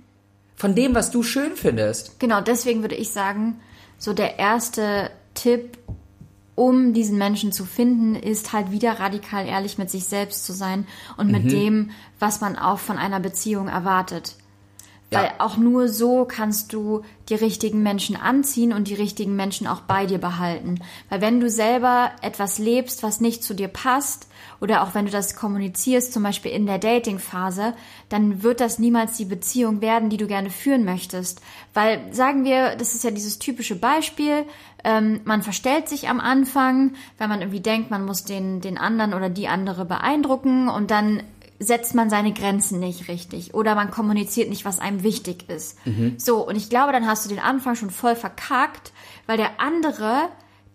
von 0.56 0.74
dem, 0.74 0.94
was 0.94 1.10
du 1.10 1.22
schön 1.22 1.56
findest. 1.56 2.20
Genau, 2.20 2.40
deswegen 2.40 2.82
würde 2.82 2.94
ich 2.94 3.10
sagen, 3.10 3.60
so 3.98 4.12
der 4.12 4.38
erste 4.38 5.10
Tipp, 5.34 5.78
um 6.54 6.92
diesen 6.92 7.18
Menschen 7.18 7.52
zu 7.52 7.64
finden, 7.64 8.14
ist 8.14 8.52
halt 8.52 8.70
wieder 8.70 9.00
radikal 9.00 9.46
ehrlich 9.46 9.78
mit 9.78 9.90
sich 9.90 10.04
selbst 10.04 10.44
zu 10.46 10.52
sein 10.52 10.86
und 11.16 11.26
Mhm. 11.26 11.32
mit 11.32 11.50
dem, 11.52 11.90
was 12.18 12.40
man 12.40 12.56
auch 12.56 12.78
von 12.78 12.98
einer 12.98 13.20
Beziehung 13.20 13.68
erwartet. 13.68 14.36
Weil 15.10 15.24
Ja. 15.26 15.32
auch 15.38 15.56
nur 15.56 15.88
so 15.88 16.24
kannst 16.24 16.72
du 16.72 17.02
die 17.28 17.34
richtigen 17.34 17.82
Menschen 17.82 18.16
anziehen 18.16 18.72
und 18.72 18.88
die 18.88 18.94
richtigen 18.94 19.36
Menschen 19.36 19.66
auch 19.66 19.80
bei 19.82 20.06
dir 20.06 20.18
behalten. 20.18 20.80
Weil 21.08 21.20
wenn 21.20 21.40
du 21.40 21.50
selber 21.50 22.10
etwas 22.22 22.58
lebst, 22.58 23.02
was 23.02 23.20
nicht 23.20 23.44
zu 23.44 23.54
dir 23.54 23.68
passt, 23.68 24.26
oder 24.64 24.82
auch 24.82 24.94
wenn 24.94 25.04
du 25.04 25.12
das 25.12 25.36
kommunizierst, 25.36 26.10
zum 26.10 26.22
Beispiel 26.22 26.50
in 26.50 26.64
der 26.64 26.78
Dating-Phase, 26.78 27.74
dann 28.08 28.42
wird 28.42 28.60
das 28.60 28.78
niemals 28.78 29.14
die 29.18 29.26
Beziehung 29.26 29.82
werden, 29.82 30.08
die 30.08 30.16
du 30.16 30.26
gerne 30.26 30.48
führen 30.48 30.86
möchtest. 30.86 31.42
Weil, 31.74 32.00
sagen 32.14 32.46
wir, 32.46 32.74
das 32.74 32.94
ist 32.94 33.04
ja 33.04 33.10
dieses 33.10 33.38
typische 33.38 33.76
Beispiel, 33.76 34.46
ähm, 34.82 35.20
man 35.24 35.42
verstellt 35.42 35.90
sich 35.90 36.08
am 36.08 36.18
Anfang, 36.18 36.94
weil 37.18 37.28
man 37.28 37.42
irgendwie 37.42 37.60
denkt, 37.60 37.90
man 37.90 38.06
muss 38.06 38.24
den, 38.24 38.62
den 38.62 38.78
anderen 38.78 39.12
oder 39.12 39.28
die 39.28 39.48
andere 39.48 39.84
beeindrucken 39.84 40.70
und 40.70 40.90
dann 40.90 41.22
setzt 41.58 41.94
man 41.94 42.08
seine 42.08 42.32
Grenzen 42.32 42.80
nicht 42.80 43.08
richtig 43.08 43.52
oder 43.52 43.74
man 43.74 43.90
kommuniziert 43.90 44.48
nicht, 44.48 44.64
was 44.64 44.78
einem 44.78 45.02
wichtig 45.02 45.50
ist. 45.50 45.76
So, 46.16 46.46
und 46.48 46.56
ich 46.56 46.70
glaube, 46.70 46.92
dann 46.92 47.06
hast 47.06 47.26
du 47.26 47.28
den 47.28 47.38
Anfang 47.38 47.74
schon 47.74 47.90
voll 47.90 48.16
verkackt, 48.16 48.92
weil 49.26 49.36
der 49.36 49.60
andere 49.60 50.30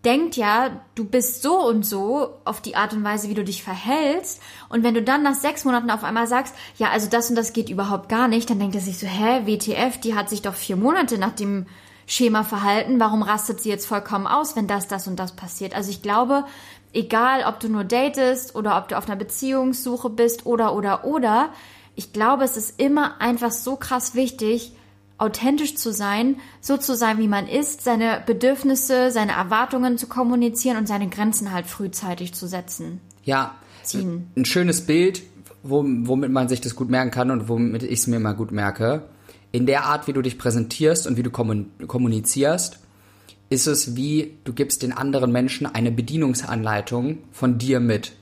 denkt 0.05 0.37
ja, 0.37 0.81
du 0.95 1.03
bist 1.03 1.41
so 1.41 1.59
und 1.59 1.85
so 1.85 2.39
auf 2.45 2.61
die 2.61 2.75
Art 2.75 2.93
und 2.93 3.03
Weise, 3.03 3.29
wie 3.29 3.33
du 3.33 3.43
dich 3.43 3.63
verhältst. 3.63 4.41
Und 4.69 4.83
wenn 4.83 4.93
du 4.93 5.01
dann 5.01 5.23
nach 5.23 5.35
sechs 5.35 5.65
Monaten 5.65 5.91
auf 5.91 6.03
einmal 6.03 6.27
sagst, 6.27 6.55
ja, 6.77 6.89
also 6.89 7.09
das 7.09 7.29
und 7.29 7.35
das 7.35 7.53
geht 7.53 7.69
überhaupt 7.69 8.07
gar 8.07 8.27
nicht, 8.27 8.49
dann 8.49 8.59
denkt 8.59 8.75
er 8.75 8.81
sich 8.81 8.97
so, 8.97 9.07
hä, 9.07 9.45
WTF, 9.45 9.99
die 9.99 10.15
hat 10.15 10.29
sich 10.29 10.41
doch 10.41 10.55
vier 10.55 10.77
Monate 10.77 11.17
nach 11.17 11.33
dem 11.33 11.65
Schema 12.05 12.43
verhalten, 12.43 12.99
warum 12.99 13.21
rastet 13.21 13.61
sie 13.61 13.69
jetzt 13.69 13.85
vollkommen 13.85 14.25
aus, 14.25 14.55
wenn 14.55 14.67
das, 14.67 14.87
das 14.87 15.07
und 15.07 15.17
das 15.17 15.35
passiert? 15.35 15.75
Also 15.75 15.91
ich 15.91 16.01
glaube, 16.01 16.45
egal 16.93 17.43
ob 17.45 17.59
du 17.59 17.67
nur 17.67 17.83
datest 17.83 18.55
oder 18.55 18.77
ob 18.77 18.87
du 18.87 18.97
auf 18.97 19.07
einer 19.07 19.17
Beziehungssuche 19.17 20.09
bist 20.09 20.45
oder, 20.45 20.73
oder, 20.73 21.05
oder, 21.05 21.49
ich 21.95 22.13
glaube, 22.13 22.45
es 22.45 22.55
ist 22.55 22.79
immer 22.79 23.19
einfach 23.19 23.51
so 23.51 23.75
krass 23.75 24.15
wichtig, 24.15 24.71
authentisch 25.19 25.75
zu 25.75 25.93
sein, 25.93 26.37
so 26.61 26.77
zu 26.77 26.95
sein, 26.95 27.17
wie 27.19 27.27
man 27.27 27.47
ist, 27.47 27.83
seine 27.83 28.23
Bedürfnisse, 28.25 29.11
seine 29.11 29.33
Erwartungen 29.33 29.97
zu 29.97 30.07
kommunizieren 30.07 30.77
und 30.77 30.87
seine 30.87 31.09
Grenzen 31.09 31.51
halt 31.51 31.67
frühzeitig 31.67 32.33
zu 32.33 32.47
setzen. 32.47 33.01
Ja, 33.23 33.55
Ziehen. 33.83 34.31
ein 34.35 34.45
schönes 34.45 34.81
Bild, 34.85 35.21
wo, 35.61 35.83
womit 35.85 36.31
man 36.31 36.47
sich 36.47 36.61
das 36.61 36.75
gut 36.75 36.89
merken 36.89 37.11
kann 37.11 37.31
und 37.31 37.49
womit 37.49 37.83
ich 37.83 37.99
es 37.99 38.07
mir 38.07 38.15
immer 38.15 38.33
gut 38.33 38.51
merke. 38.51 39.03
In 39.51 39.65
der 39.65 39.85
Art, 39.85 40.07
wie 40.07 40.13
du 40.13 40.21
dich 40.21 40.37
präsentierst 40.37 41.05
und 41.05 41.17
wie 41.17 41.23
du 41.23 41.31
kommun 41.31 41.71
kommunizierst, 41.85 42.79
ist 43.49 43.65
es 43.67 43.95
wie, 43.95 44.37
du 44.43 44.53
gibst 44.53 44.83
den 44.83 44.93
anderen 44.93 45.31
Menschen 45.31 45.65
eine 45.65 45.91
Bedienungsanleitung 45.91 47.17
von 47.31 47.57
dir 47.57 47.79
mit. 47.79 48.13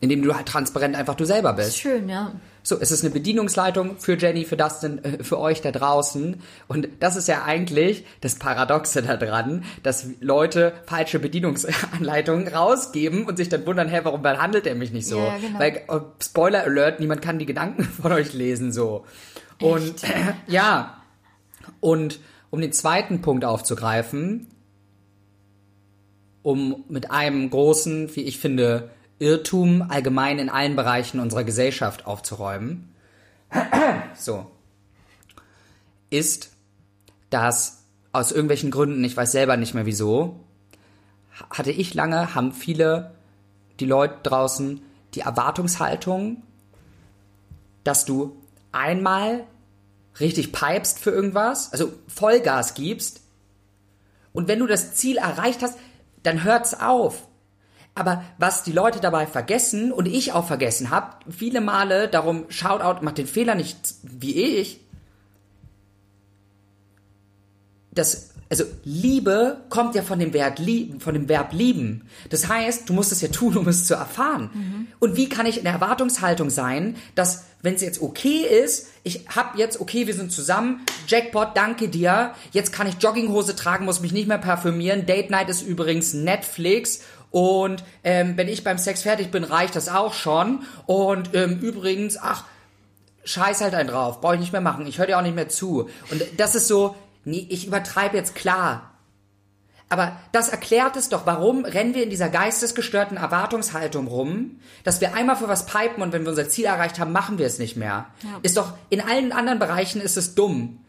Indem 0.00 0.22
du 0.22 0.36
halt 0.36 0.46
transparent 0.46 0.94
einfach 0.94 1.14
du 1.14 1.24
selber 1.24 1.54
bist. 1.54 1.78
Schön, 1.78 2.08
ja. 2.08 2.32
So, 2.62 2.78
es 2.78 2.90
ist 2.90 3.02
eine 3.02 3.10
Bedienungsleitung 3.12 3.98
für 3.98 4.16
Jenny, 4.18 4.44
für 4.44 4.56
Dustin, 4.56 5.02
äh, 5.04 5.24
für 5.24 5.38
euch 5.38 5.62
da 5.62 5.72
draußen. 5.72 6.40
Und 6.68 6.88
das 7.00 7.16
ist 7.16 7.28
ja 7.28 7.44
eigentlich 7.44 8.04
das 8.20 8.36
Paradoxe 8.36 9.02
daran, 9.02 9.64
dass 9.82 10.06
Leute 10.20 10.72
falsche 10.86 11.18
Bedienungsanleitungen 11.18 12.48
rausgeben 12.54 13.24
und 13.24 13.36
sich 13.36 13.48
dann 13.48 13.66
wundern, 13.66 13.88
hä, 13.88 14.00
warum 14.02 14.22
behandelt 14.22 14.66
er 14.66 14.74
mich 14.74 14.92
nicht 14.92 15.06
so? 15.06 15.18
Ja, 15.18 15.38
genau. 15.38 15.58
Weil, 15.58 15.76
äh, 15.76 16.00
Spoiler 16.22 16.64
Alert, 16.64 17.00
niemand 17.00 17.22
kann 17.22 17.38
die 17.38 17.46
Gedanken 17.46 17.84
von 18.02 18.12
euch 18.12 18.32
lesen, 18.32 18.72
so. 18.72 19.04
Und, 19.60 20.02
ja. 20.46 21.02
Und 21.80 22.20
um 22.50 22.60
den 22.60 22.72
zweiten 22.72 23.22
Punkt 23.22 23.44
aufzugreifen, 23.44 24.48
um 26.42 26.84
mit 26.88 27.10
einem 27.10 27.50
großen, 27.50 28.14
wie 28.16 28.22
ich 28.22 28.38
finde, 28.38 28.90
Irrtum 29.20 29.82
allgemein 29.88 30.38
in 30.38 30.48
allen 30.48 30.74
Bereichen 30.74 31.20
unserer 31.20 31.44
Gesellschaft 31.44 32.06
aufzuräumen. 32.06 32.94
So. 34.16 34.50
Ist, 36.10 36.50
dass 37.30 37.84
aus 38.12 38.32
irgendwelchen 38.32 38.72
Gründen, 38.72 39.04
ich 39.04 39.16
weiß 39.16 39.30
selber 39.30 39.56
nicht 39.56 39.72
mehr 39.72 39.86
wieso, 39.86 40.40
hatte 41.48 41.70
ich 41.70 41.94
lange, 41.94 42.34
haben 42.34 42.52
viele, 42.52 43.12
die 43.78 43.86
Leute 43.86 44.16
draußen, 44.24 44.82
die 45.14 45.20
Erwartungshaltung, 45.20 46.42
dass 47.84 48.04
du 48.04 48.36
einmal 48.72 49.46
richtig 50.18 50.52
pipest 50.52 50.98
für 50.98 51.10
irgendwas, 51.10 51.72
also 51.72 51.92
Vollgas 52.08 52.74
gibst, 52.74 53.20
und 54.32 54.48
wenn 54.48 54.58
du 54.58 54.66
das 54.66 54.94
Ziel 54.94 55.16
erreicht 55.16 55.62
hast, 55.62 55.78
dann 56.22 56.44
hört's 56.44 56.78
auf. 56.78 57.26
Aber 58.00 58.24
was 58.38 58.62
die 58.62 58.72
Leute 58.72 58.98
dabei 58.98 59.26
vergessen 59.26 59.92
und 59.92 60.06
ich 60.06 60.32
auch 60.32 60.46
vergessen 60.46 60.88
habe, 60.88 61.16
viele 61.28 61.60
Male, 61.60 62.08
darum 62.08 62.46
Shoutout, 62.48 63.04
macht 63.04 63.18
den 63.18 63.26
Fehler 63.26 63.54
nicht 63.54 63.76
wie 64.02 64.42
ich. 64.42 64.80
Das, 67.92 68.30
also 68.48 68.64
Liebe 68.84 69.58
kommt 69.68 69.94
ja 69.96 70.00
von 70.00 70.18
dem 70.18 70.32
Verb 70.32 70.58
lieben, 70.60 70.98
von 70.98 71.12
dem 71.12 71.28
Verb 71.28 71.52
lieben. 71.52 72.08
Das 72.30 72.48
heißt, 72.48 72.88
du 72.88 72.94
musst 72.94 73.12
es 73.12 73.20
ja 73.20 73.28
tun, 73.28 73.54
um 73.58 73.68
es 73.68 73.84
zu 73.84 73.92
erfahren. 73.92 74.88
Und 74.98 75.16
wie 75.16 75.28
kann 75.28 75.44
ich 75.44 75.58
in 75.58 75.64
der 75.64 75.74
Erwartungshaltung 75.74 76.48
sein, 76.48 76.96
dass 77.16 77.44
wenn 77.60 77.74
es 77.74 77.82
jetzt 77.82 78.00
okay 78.00 78.46
ist, 78.64 78.86
ich 79.02 79.26
hab 79.28 79.58
jetzt 79.58 79.78
okay, 79.78 80.06
wir 80.06 80.14
sind 80.14 80.32
zusammen, 80.32 80.80
Jackpot, 81.06 81.48
danke 81.54 81.88
dir. 81.88 82.34
Jetzt 82.52 82.72
kann 82.72 82.86
ich 82.86 82.94
Jogginghose 82.94 83.54
tragen, 83.56 83.84
muss 83.84 84.00
mich 84.00 84.12
nicht 84.12 84.26
mehr 84.26 84.38
parfümieren. 84.38 85.04
Date 85.04 85.28
Night 85.28 85.50
ist 85.50 85.60
übrigens 85.60 86.14
Netflix 86.14 87.00
und 87.30 87.84
ähm, 88.02 88.36
wenn 88.36 88.48
ich 88.48 88.64
beim 88.64 88.78
Sex 88.78 89.02
fertig 89.02 89.30
bin, 89.30 89.44
reicht 89.44 89.76
das 89.76 89.88
auch 89.88 90.14
schon. 90.14 90.64
Und 90.86 91.34
ähm, 91.34 91.58
übrigens, 91.60 92.18
ach, 92.20 92.44
scheiß 93.24 93.60
halt 93.60 93.74
einen 93.74 93.88
drauf, 93.88 94.20
brauche 94.20 94.34
ich 94.34 94.40
nicht 94.40 94.52
mehr 94.52 94.60
machen, 94.60 94.86
ich 94.86 94.98
höre 94.98 95.06
dir 95.06 95.18
auch 95.18 95.22
nicht 95.22 95.34
mehr 95.36 95.48
zu. 95.48 95.88
Und 96.10 96.22
das 96.36 96.54
ist 96.54 96.68
so, 96.68 96.96
nee, 97.24 97.46
ich 97.50 97.66
übertreibe 97.66 98.16
jetzt 98.16 98.34
klar. 98.34 98.86
Aber 99.88 100.16
das 100.30 100.48
erklärt 100.48 100.96
es 100.96 101.08
doch, 101.08 101.26
warum 101.26 101.64
rennen 101.64 101.94
wir 101.96 102.04
in 102.04 102.10
dieser 102.10 102.28
geistesgestörten 102.28 103.16
Erwartungshaltung 103.16 104.06
rum, 104.06 104.60
dass 104.84 105.00
wir 105.00 105.14
einmal 105.14 105.34
für 105.34 105.48
was 105.48 105.66
pipen 105.66 106.02
und 106.02 106.12
wenn 106.12 106.22
wir 106.22 106.30
unser 106.30 106.48
Ziel 106.48 106.66
erreicht 106.66 107.00
haben, 107.00 107.10
machen 107.10 107.38
wir 107.38 107.46
es 107.46 107.58
nicht 107.58 107.76
mehr. 107.76 108.06
Ist 108.42 108.56
doch, 108.56 108.74
in 108.88 109.00
allen 109.00 109.32
anderen 109.32 109.58
Bereichen 109.58 110.00
ist 110.00 110.16
es 110.16 110.36
dumm. 110.36 110.84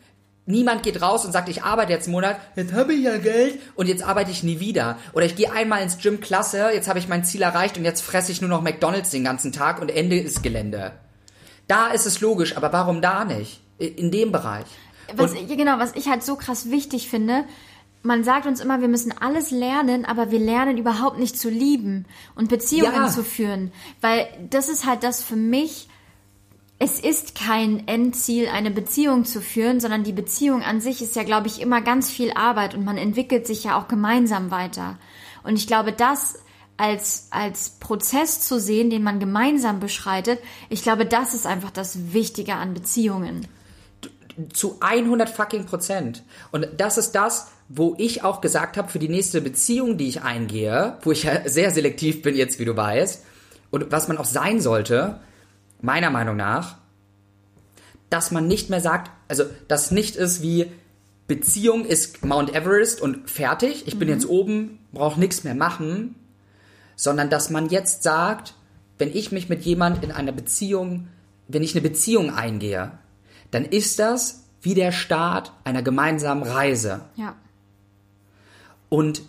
Niemand 0.48 0.82
geht 0.84 1.02
raus 1.02 1.24
und 1.24 1.32
sagt, 1.32 1.50
ich 1.50 1.64
arbeite 1.64 1.92
jetzt 1.92 2.06
einen 2.08 2.14
Monat, 2.14 2.38
jetzt 2.56 2.74
habe 2.74 2.94
ich 2.94 3.04
ja 3.04 3.18
Geld 3.18 3.60
und 3.76 3.88
jetzt 3.88 4.04
arbeite 4.04 4.32
ich 4.32 4.42
nie 4.44 4.60
wieder. 4.60 4.98
Oder 5.14 5.26
ich 5.26 5.36
gehe 5.36 5.52
einmal 5.52 5.84
ins 5.84 6.00
Gym, 6.00 6.20
klasse, 6.20 6.72
jetzt 6.74 6.88
habe 6.90 6.98
ich 7.00 7.08
mein 7.08 7.24
Ziel 7.24 7.44
erreicht 7.44 7.78
und 7.78 7.86
jetzt 7.86 8.02
fresse 8.02 8.32
ich 8.32 8.42
nur 8.42 8.50
noch 8.50 8.62
McDonalds 8.64 9.12
den 9.12 9.24
ganzen 9.24 9.52
Tag 9.52 9.80
und 9.82 9.90
Ende 9.92 10.18
ist 10.18 10.42
Gelände. 10.42 10.94
Da 11.68 11.88
ist 11.92 12.08
es 12.08 12.22
logisch, 12.22 12.58
aber 12.58 12.74
warum 12.74 13.02
da 13.02 13.24
nicht? 13.24 13.62
In 13.78 14.12
dem 14.12 14.32
Bereich. 14.32 14.66
Was, 15.16 15.34
ich, 15.34 15.48
genau, 15.48 15.78
was 15.80 15.96
ich 15.96 16.08
halt 16.10 16.24
so 16.24 16.36
krass 16.36 16.70
wichtig 16.72 17.10
finde, 17.10 17.44
man 18.04 18.24
sagt 18.24 18.48
uns 18.48 18.60
immer, 18.62 18.82
wir 18.82 18.88
müssen 18.88 19.14
alles 19.20 19.52
lernen, 19.52 20.06
aber 20.06 20.32
wir 20.32 20.40
lernen 20.40 20.78
überhaupt 20.78 21.20
nicht 21.20 21.40
zu 21.40 21.50
lieben 21.50 22.06
und 22.36 22.50
Beziehungen 22.50 22.96
Ja. 22.96 23.10
zu 23.10 23.24
führen. 23.24 23.72
Weil 24.02 24.28
das 24.50 24.70
ist 24.70 24.86
halt 24.88 25.04
das 25.04 25.22
für 25.22 25.36
mich, 25.36 25.88
es 26.84 27.00
ist 27.00 27.36
kein 27.36 27.88
Endziel, 27.88 28.48
eine 28.48 28.72
Beziehung 28.72 29.24
zu 29.24 29.40
führen, 29.40 29.80
sondern 29.80 30.04
die 30.04 30.14
Beziehung 30.14 30.64
an 30.64 30.82
sich 30.82 31.04
ist 31.04 31.16
ja, 31.16 31.22
glaube 31.22 31.46
ich, 31.46 31.62
immer 31.62 31.80
ganz 31.80 32.10
viel 32.10 32.32
Arbeit 32.32 32.74
und 32.74 32.84
man 32.84 32.98
entwickelt 32.98 33.46
sich 33.46 33.66
ja 33.66 33.80
auch 33.80 33.88
gemeinsam 33.88 34.50
weiter. 34.50 34.98
Und 35.44 35.58
ich 35.58 35.68
glaube, 35.68 35.94
das 35.94 36.40
als, 36.78 37.28
als 37.30 37.78
Prozess 37.80 38.42
zu 38.42 38.60
sehen, 38.60 38.90
den 38.90 39.04
man 39.04 39.20
gemeinsam 39.20 39.80
beschreitet, 39.80 40.40
ich 40.70 40.82
glaube, 40.82 41.06
das 41.06 41.36
ist 41.36 41.46
einfach 41.46 41.70
das 41.70 42.14
Wichtige 42.14 42.56
an 42.56 42.74
Beziehungen. 42.74 43.48
zu 44.52 44.78
100 44.80 45.30
fucking 45.30 45.68
Prozent. 45.68 46.24
Und 46.52 46.68
das 46.78 46.98
ist 46.98 47.12
das, 47.12 47.52
wo 47.70 47.94
ich 48.00 48.24
auch 48.24 48.42
gesagt 48.42 48.78
habe, 48.78 48.90
für 48.90 48.98
die 48.98 49.10
nächste 49.10 49.42
Beziehung, 49.42 50.00
die 50.00 50.08
ich 50.08 50.24
eingehe, 50.24 50.98
wo 51.04 51.12
ich 51.12 51.24
ja 51.24 51.48
sehr 51.48 51.70
selektiv 51.70 52.24
bin 52.24 52.36
jetzt, 52.36 52.58
wie 52.58 52.66
du 52.66 52.76
weißt, 52.76 53.24
und 53.70 53.92
was 53.92 54.08
man 54.08 54.18
auch 54.18 54.26
sein 54.26 54.60
sollte, 54.62 55.20
meiner 55.82 56.10
Meinung 56.10 56.36
nach, 56.36 56.78
dass 58.10 58.32
man 58.32 58.48
nicht 58.48 58.70
mehr 58.70 58.82
sagt, 58.82 59.12
also 59.28 59.46
das 59.68 59.92
nicht 59.92 60.16
ist 60.16 60.42
wie 60.42 60.72
Beziehung 61.28 61.86
ist 61.86 62.26
Mount 62.26 62.54
Everest 62.54 63.00
und 63.00 63.30
fertig, 63.30 63.88
ich 63.88 63.98
bin 63.98 64.10
jetzt 64.10 64.28
oben, 64.28 64.80
brauche 64.92 65.20
nichts 65.20 65.44
mehr 65.44 65.56
machen, 65.56 66.16
sondern 66.96 67.30
dass 67.30 67.50
man 67.50 67.70
jetzt 67.70 68.04
sagt, 68.04 68.54
wenn 68.98 69.16
ich 69.16 69.32
mich 69.32 69.50
mit 69.50 69.64
jemand 69.64 70.04
in 70.04 70.12
einer 70.12 70.34
Beziehung, 70.34 71.08
wenn 71.48 71.64
ich 71.64 71.74
eine 71.74 71.82
Beziehung 71.82 72.34
eingehe, 72.34 72.92
dann 73.50 73.66
ist 73.66 73.98
das 74.00 74.44
wie 74.62 74.76
der 74.76 74.92
Start 74.92 75.54
einer 75.64 75.82
gemeinsamen 75.82 76.44
Reise. 76.44 77.02
Ja. 77.16 77.36
Und 78.90 79.24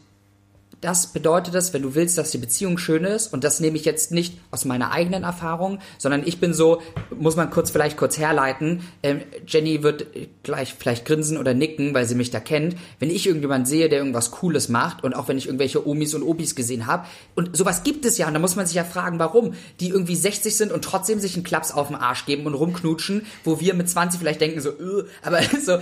das 0.82 1.06
bedeutet 1.06 1.54
es, 1.54 1.72
wenn 1.72 1.82
du 1.82 1.94
willst, 1.94 2.18
dass 2.18 2.32
die 2.32 2.38
Beziehung 2.38 2.76
schön 2.76 3.04
ist, 3.04 3.32
und 3.32 3.44
das 3.44 3.60
nehme 3.60 3.76
ich 3.76 3.84
jetzt 3.84 4.10
nicht 4.10 4.36
aus 4.50 4.64
meiner 4.64 4.90
eigenen 4.90 5.22
Erfahrung, 5.22 5.78
sondern 5.96 6.26
ich 6.26 6.40
bin 6.40 6.52
so, 6.52 6.82
muss 7.16 7.36
man 7.36 7.50
kurz 7.50 7.70
vielleicht 7.70 7.96
kurz 7.96 8.18
herleiten, 8.18 8.82
ähm, 9.04 9.20
Jenny 9.46 9.84
wird 9.84 10.06
gleich 10.42 10.74
vielleicht 10.74 11.06
grinsen 11.06 11.38
oder 11.38 11.54
nicken, 11.54 11.94
weil 11.94 12.04
sie 12.06 12.16
mich 12.16 12.30
da 12.30 12.40
kennt, 12.40 12.76
wenn 12.98 13.10
ich 13.10 13.26
irgendjemanden 13.26 13.64
sehe, 13.64 13.88
der 13.88 14.00
irgendwas 14.00 14.32
Cooles 14.32 14.68
macht, 14.68 15.04
und 15.04 15.14
auch 15.14 15.28
wenn 15.28 15.38
ich 15.38 15.46
irgendwelche 15.46 15.86
Omis 15.86 16.14
und 16.14 16.24
Opis 16.24 16.56
gesehen 16.56 16.88
habe, 16.88 17.06
und 17.36 17.56
sowas 17.56 17.84
gibt 17.84 18.04
es 18.04 18.18
ja, 18.18 18.26
und 18.26 18.34
da 18.34 18.40
muss 18.40 18.56
man 18.56 18.66
sich 18.66 18.74
ja 18.74 18.84
fragen, 18.84 19.20
warum, 19.20 19.54
die 19.78 19.90
irgendwie 19.90 20.16
60 20.16 20.56
sind 20.56 20.72
und 20.72 20.84
trotzdem 20.84 21.20
sich 21.20 21.36
einen 21.36 21.44
Klaps 21.44 21.70
auf 21.70 21.86
den 21.88 21.96
Arsch 21.96 22.26
geben 22.26 22.44
und 22.44 22.54
rumknutschen, 22.54 23.24
wo 23.44 23.60
wir 23.60 23.74
mit 23.74 23.88
20 23.88 24.18
vielleicht 24.18 24.40
denken 24.40 24.60
so, 24.60 24.70
äh, 24.70 25.04
aber 25.22 25.40
so, 25.64 25.78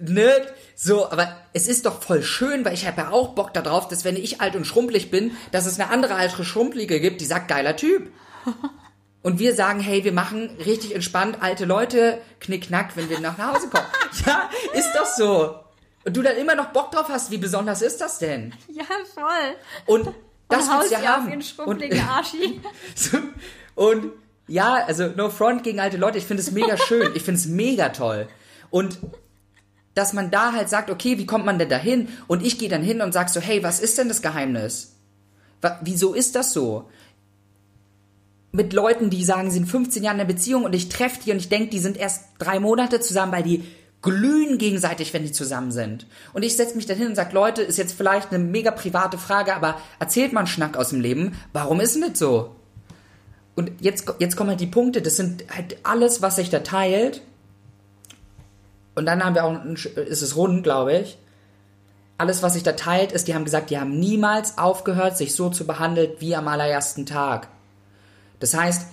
ne, 0.00 0.30
so, 0.74 1.10
aber 1.10 1.36
es 1.52 1.68
ist 1.68 1.86
doch 1.86 2.02
voll 2.02 2.22
schön, 2.22 2.64
weil 2.64 2.74
ich 2.74 2.86
habe 2.86 3.00
ja 3.02 3.10
auch 3.10 3.34
Bock 3.34 3.52
darauf, 3.54 3.88
dass 3.88 4.04
wenn 4.04 4.16
ich 4.16 4.40
alt 4.40 4.56
und 4.56 4.66
schrumpelig 4.66 5.10
bin, 5.10 5.32
dass 5.52 5.66
es 5.66 5.78
eine 5.80 5.90
andere 5.90 6.14
alte 6.14 6.44
Schrumpelige 6.44 7.00
gibt, 7.00 7.20
die 7.20 7.24
sagt, 7.26 7.48
geiler 7.48 7.76
Typ. 7.76 8.10
Und 9.22 9.40
wir 9.40 9.56
sagen, 9.56 9.80
hey, 9.80 10.04
wir 10.04 10.12
machen 10.12 10.56
richtig 10.64 10.94
entspannt 10.94 11.38
alte 11.40 11.64
Leute 11.64 12.20
knickknack, 12.38 12.92
wenn 12.96 13.10
wir 13.10 13.18
nach 13.18 13.36
Hause 13.38 13.68
kommen. 13.68 13.86
ja, 14.24 14.48
ist 14.72 14.92
doch 14.94 15.04
so. 15.06 15.56
Und 16.04 16.16
du 16.16 16.22
dann 16.22 16.36
immer 16.36 16.54
noch 16.54 16.66
Bock 16.66 16.92
drauf 16.92 17.08
hast, 17.08 17.32
wie 17.32 17.38
besonders 17.38 17.82
ist 17.82 18.00
das 18.00 18.20
denn? 18.20 18.54
Ja, 18.68 18.84
voll. 19.12 19.56
Und 19.86 20.14
das 20.48 20.68
und 20.68 20.78
willst 20.78 20.90
du 20.92 20.94
ja 20.94 21.00
auf 21.00 21.06
haben. 21.06 21.28
ihren 21.30 21.42
schrumpeligen 21.42 21.98
Und- 21.98 22.08
Arschi. 22.08 22.60
so, 22.94 23.18
und 23.74 24.12
ja, 24.46 24.74
also 24.86 25.08
no 25.08 25.28
front 25.28 25.64
gegen 25.64 25.80
alte 25.80 25.96
Leute, 25.96 26.18
ich 26.18 26.24
finde 26.24 26.44
es 26.44 26.52
mega 26.52 26.76
schön, 26.76 27.10
ich 27.16 27.24
finde 27.24 27.40
es 27.40 27.46
mega 27.46 27.88
toll. 27.88 28.28
Und 28.70 28.98
dass 29.96 30.12
man 30.12 30.30
da 30.30 30.52
halt 30.52 30.68
sagt, 30.68 30.90
okay, 30.90 31.18
wie 31.18 31.26
kommt 31.26 31.46
man 31.46 31.58
denn 31.58 31.70
da 31.70 31.78
hin? 31.78 32.08
Und 32.28 32.44
ich 32.44 32.58
gehe 32.58 32.68
dann 32.68 32.82
hin 32.82 33.00
und 33.00 33.12
sag 33.12 33.30
so, 33.30 33.40
hey, 33.40 33.62
was 33.64 33.80
ist 33.80 33.96
denn 33.98 34.08
das 34.08 34.20
Geheimnis? 34.22 34.92
Wa- 35.62 35.80
Wieso 35.82 36.12
ist 36.14 36.36
das 36.36 36.52
so? 36.52 36.88
Mit 38.52 38.72
Leuten, 38.74 39.08
die 39.10 39.24
sagen, 39.24 39.50
sie 39.50 39.58
sind 39.58 39.66
15 39.70 40.02
Jahre 40.02 40.16
in 40.16 40.20
einer 40.20 40.28
Beziehung 40.32 40.64
und 40.64 40.74
ich 40.74 40.90
treffe 40.90 41.20
die 41.24 41.32
und 41.32 41.38
ich 41.38 41.48
denke, 41.48 41.70
die 41.70 41.78
sind 41.78 41.96
erst 41.96 42.24
drei 42.38 42.60
Monate 42.60 43.00
zusammen, 43.00 43.32
weil 43.32 43.42
die 43.42 43.64
glühen 44.02 44.58
gegenseitig, 44.58 45.14
wenn 45.14 45.24
die 45.24 45.32
zusammen 45.32 45.72
sind. 45.72 46.06
Und 46.34 46.42
ich 46.44 46.56
setze 46.56 46.76
mich 46.76 46.84
dann 46.86 46.98
hin 46.98 47.08
und 47.08 47.14
sage, 47.16 47.34
Leute, 47.34 47.62
ist 47.62 47.78
jetzt 47.78 47.94
vielleicht 47.96 48.32
eine 48.32 48.38
mega 48.44 48.70
private 48.70 49.16
Frage, 49.18 49.54
aber 49.54 49.80
erzählt 49.98 50.36
einen 50.36 50.46
Schnack 50.46 50.76
aus 50.76 50.90
dem 50.90 51.00
Leben. 51.00 51.36
Warum 51.54 51.80
ist 51.80 51.94
denn 51.94 52.02
das 52.08 52.18
so? 52.18 52.54
Und 53.54 53.72
jetzt, 53.80 54.12
jetzt 54.18 54.36
kommen 54.36 54.50
halt 54.50 54.60
die 54.60 54.66
Punkte, 54.66 55.00
das 55.00 55.16
sind 55.16 55.44
halt 55.54 55.78
alles, 55.82 56.20
was 56.20 56.36
sich 56.36 56.50
da 56.50 56.58
teilt. 56.60 57.22
Und 58.96 59.06
dann 59.06 59.22
haben 59.22 59.34
wir 59.34 59.44
auch, 59.44 59.52
ein, 59.52 59.74
ist 59.74 60.22
es 60.22 60.36
rund, 60.36 60.64
glaube 60.64 60.96
ich. 60.96 61.18
Alles, 62.18 62.42
was 62.42 62.54
sich 62.54 62.62
da 62.62 62.72
teilt, 62.72 63.12
ist, 63.12 63.28
die 63.28 63.34
haben 63.34 63.44
gesagt, 63.44 63.70
die 63.70 63.78
haben 63.78 63.98
niemals 64.00 64.58
aufgehört, 64.58 65.16
sich 65.18 65.34
so 65.34 65.50
zu 65.50 65.66
behandeln 65.66 66.12
wie 66.18 66.34
am 66.34 66.48
allerersten 66.48 67.04
Tag. 67.06 67.48
Das 68.40 68.54
heißt, 68.54 68.86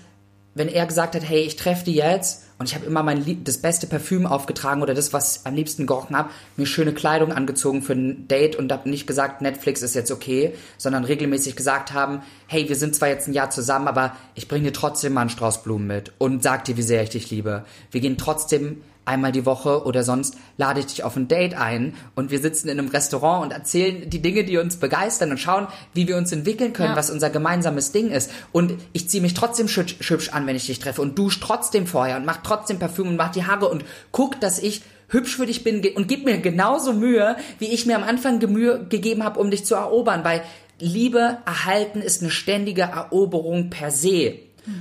wenn 0.55 0.67
er 0.67 0.85
gesagt 0.85 1.15
hat, 1.15 1.23
hey, 1.23 1.41
ich 1.41 1.55
treffe 1.55 1.85
die 1.85 1.95
jetzt 1.95 2.43
und 2.59 2.69
ich 2.69 2.75
habe 2.75 2.85
immer 2.85 3.01
mein 3.01 3.43
das 3.43 3.57
beste 3.57 3.87
Parfüm 3.87 4.27
aufgetragen 4.27 4.81
oder 4.81 4.93
das, 4.93 5.13
was 5.13 5.37
ich 5.37 5.47
am 5.47 5.55
liebsten 5.55 5.87
gerochen 5.87 6.15
habe, 6.15 6.29
mir 6.57 6.65
schöne 6.65 6.93
Kleidung 6.93 7.31
angezogen 7.31 7.81
für 7.81 7.93
ein 7.93 8.27
Date 8.27 8.55
und 8.57 8.71
habe 8.71 8.89
nicht 8.89 9.07
gesagt, 9.07 9.41
Netflix 9.41 9.81
ist 9.81 9.95
jetzt 9.95 10.11
okay, 10.11 10.53
sondern 10.77 11.05
regelmäßig 11.05 11.55
gesagt 11.55 11.93
haben, 11.93 12.21
hey, 12.47 12.69
wir 12.69 12.75
sind 12.75 12.95
zwar 12.95 13.07
jetzt 13.07 13.27
ein 13.27 13.33
Jahr 13.33 13.49
zusammen, 13.49 13.87
aber 13.87 14.15
ich 14.35 14.47
bringe 14.47 14.65
dir 14.65 14.73
trotzdem 14.73 15.13
mal 15.13 15.21
einen 15.21 15.29
Strauß 15.29 15.63
Blumen 15.63 15.87
mit 15.87 16.11
und 16.19 16.43
sag 16.43 16.65
dir, 16.65 16.77
wie 16.77 16.83
sehr 16.83 17.03
ich 17.03 17.09
dich 17.09 17.31
liebe. 17.31 17.65
Wir 17.89 18.01
gehen 18.01 18.17
trotzdem 18.17 18.81
einmal 19.05 19.31
die 19.31 19.45
Woche 19.45 19.85
oder 19.85 20.03
sonst 20.03 20.35
lade 20.57 20.79
ich 20.79 20.85
dich 20.87 21.03
auf 21.03 21.15
ein 21.15 21.27
Date 21.27 21.55
ein 21.55 21.93
und 22.15 22.31
wir 22.31 22.39
sitzen 22.39 22.69
in 22.69 22.79
einem 22.79 22.87
Restaurant 22.89 23.43
und 23.45 23.51
erzählen 23.51 24.09
die 24.09 24.21
Dinge, 24.21 24.43
die 24.43 24.57
uns 24.57 24.77
begeistern 24.77 25.31
und 25.31 25.39
schauen, 25.39 25.67
wie 25.93 26.07
wir 26.07 26.17
uns 26.17 26.31
entwickeln 26.31 26.73
können, 26.73 26.91
Ja. 26.91 26.95
was 26.95 27.09
unser 27.09 27.29
gemeinsames 27.29 27.91
Ding 27.91 28.09
ist. 28.11 28.31
Und 28.51 28.73
ich 28.93 29.09
ziehe 29.09 29.21
mich 29.21 29.33
trotzdem 29.33 29.67
schübsch, 29.67 29.97
hübsch 30.07 30.29
an, 30.29 30.47
wenn 30.47 30.55
ich 30.55 30.67
dich 30.67 30.79
treffe 30.79 31.01
und 31.01 31.17
dusch 31.17 31.39
trotzdem 31.39 31.87
vorher 31.87 32.17
und 32.17 32.25
mach 32.25 32.37
trotzdem 32.43 32.79
Parfüm 32.79 33.07
und 33.09 33.15
mach 33.17 33.31
die 33.31 33.45
Haare 33.45 33.67
und 33.69 33.83
guck, 34.11 34.39
dass 34.39 34.59
ich 34.59 34.81
hübsch 35.09 35.35
für 35.35 35.45
dich 35.45 35.63
bin 35.63 35.85
und 35.95 36.07
gib 36.07 36.25
mir 36.25 36.37
genauso 36.39 36.93
Mühe, 36.93 37.35
wie 37.59 37.67
ich 37.67 37.85
mir 37.85 37.95
am 37.95 38.03
Anfang 38.03 38.39
Gemühe 38.39 38.85
gegeben 38.89 39.23
habe, 39.23 39.39
um 39.39 39.51
dich 39.51 39.65
zu 39.65 39.75
erobern, 39.75 40.23
weil 40.23 40.41
Liebe 40.79 41.37
erhalten 41.45 42.01
ist 42.01 42.21
eine 42.21 42.31
ständige 42.31 42.81
Eroberung 42.81 43.69
per 43.69 43.91
se. 43.91 44.33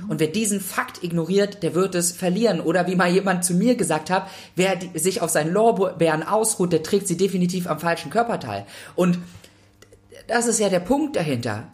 Und 0.07 0.19
wer 0.19 0.27
diesen 0.27 0.61
Fakt 0.61 1.03
ignoriert, 1.03 1.61
der 1.61 1.75
wird 1.75 1.95
es 1.95 2.11
verlieren. 2.11 2.61
Oder 2.61 2.87
wie 2.87 2.95
mal 2.95 3.11
jemand 3.11 3.43
zu 3.43 3.53
mir 3.53 3.75
gesagt 3.75 4.09
hat, 4.09 4.27
wer 4.55 4.77
sich 4.93 5.21
auf 5.21 5.29
seinen 5.29 5.51
Lorbeeren 5.51 6.23
ausruht, 6.23 6.71
der 6.71 6.83
trägt 6.83 7.07
sie 7.07 7.17
definitiv 7.17 7.67
am 7.67 7.79
falschen 7.79 8.09
Körperteil. 8.09 8.65
Und 8.95 9.19
das 10.27 10.47
ist 10.47 10.59
ja 10.59 10.69
der 10.69 10.79
Punkt 10.79 11.15
dahinter. 11.15 11.67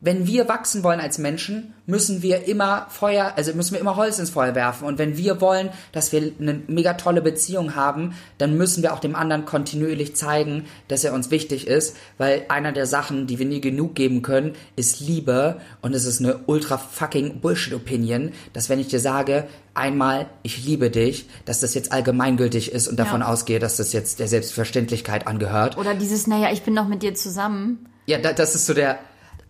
Wenn 0.00 0.28
wir 0.28 0.48
wachsen 0.48 0.84
wollen 0.84 1.00
als 1.00 1.18
Menschen, 1.18 1.74
müssen 1.84 2.22
wir 2.22 2.46
immer 2.46 2.86
Feuer, 2.88 3.32
also 3.34 3.52
müssen 3.54 3.72
wir 3.72 3.80
immer 3.80 3.96
Holz 3.96 4.20
ins 4.20 4.30
Feuer 4.30 4.54
werfen. 4.54 4.86
Und 4.86 4.96
wenn 4.96 5.16
wir 5.16 5.40
wollen, 5.40 5.70
dass 5.90 6.12
wir 6.12 6.32
eine 6.38 6.62
mega 6.68 6.94
tolle 6.94 7.20
Beziehung 7.20 7.74
haben, 7.74 8.14
dann 8.38 8.56
müssen 8.56 8.84
wir 8.84 8.92
auch 8.94 9.00
dem 9.00 9.16
anderen 9.16 9.44
kontinuierlich 9.44 10.14
zeigen, 10.14 10.66
dass 10.86 11.02
er 11.02 11.14
uns 11.14 11.32
wichtig 11.32 11.66
ist, 11.66 11.96
weil 12.16 12.44
einer 12.48 12.70
der 12.70 12.86
Sachen, 12.86 13.26
die 13.26 13.40
wir 13.40 13.46
nie 13.46 13.60
genug 13.60 13.96
geben 13.96 14.22
können, 14.22 14.52
ist 14.76 15.00
Liebe. 15.00 15.60
Und 15.82 15.94
es 15.96 16.04
ist 16.04 16.20
eine 16.20 16.38
ultra 16.46 16.78
fucking 16.78 17.40
Bullshit-Opinion, 17.40 18.30
dass 18.52 18.68
wenn 18.68 18.78
ich 18.78 18.86
dir 18.86 19.00
sage, 19.00 19.48
einmal, 19.74 20.26
ich 20.44 20.64
liebe 20.64 20.90
dich, 20.90 21.28
dass 21.44 21.58
das 21.58 21.74
jetzt 21.74 21.90
allgemeingültig 21.90 22.70
ist 22.70 22.86
und 22.86 23.00
davon 23.00 23.22
Ja. 23.22 23.26
ausgehe, 23.28 23.58
dass 23.58 23.76
das 23.78 23.92
jetzt 23.92 24.20
der 24.20 24.28
Selbstverständlichkeit 24.28 25.26
angehört. 25.26 25.76
Oder 25.76 25.94
dieses, 25.96 26.28
naja, 26.28 26.50
ich 26.52 26.62
bin 26.62 26.76
doch 26.76 26.86
mit 26.86 27.02
dir 27.02 27.14
zusammen. 27.14 27.88
Ja, 28.06 28.18
da, 28.18 28.32
das 28.32 28.54
ist 28.54 28.66
so 28.66 28.74
der, 28.74 28.98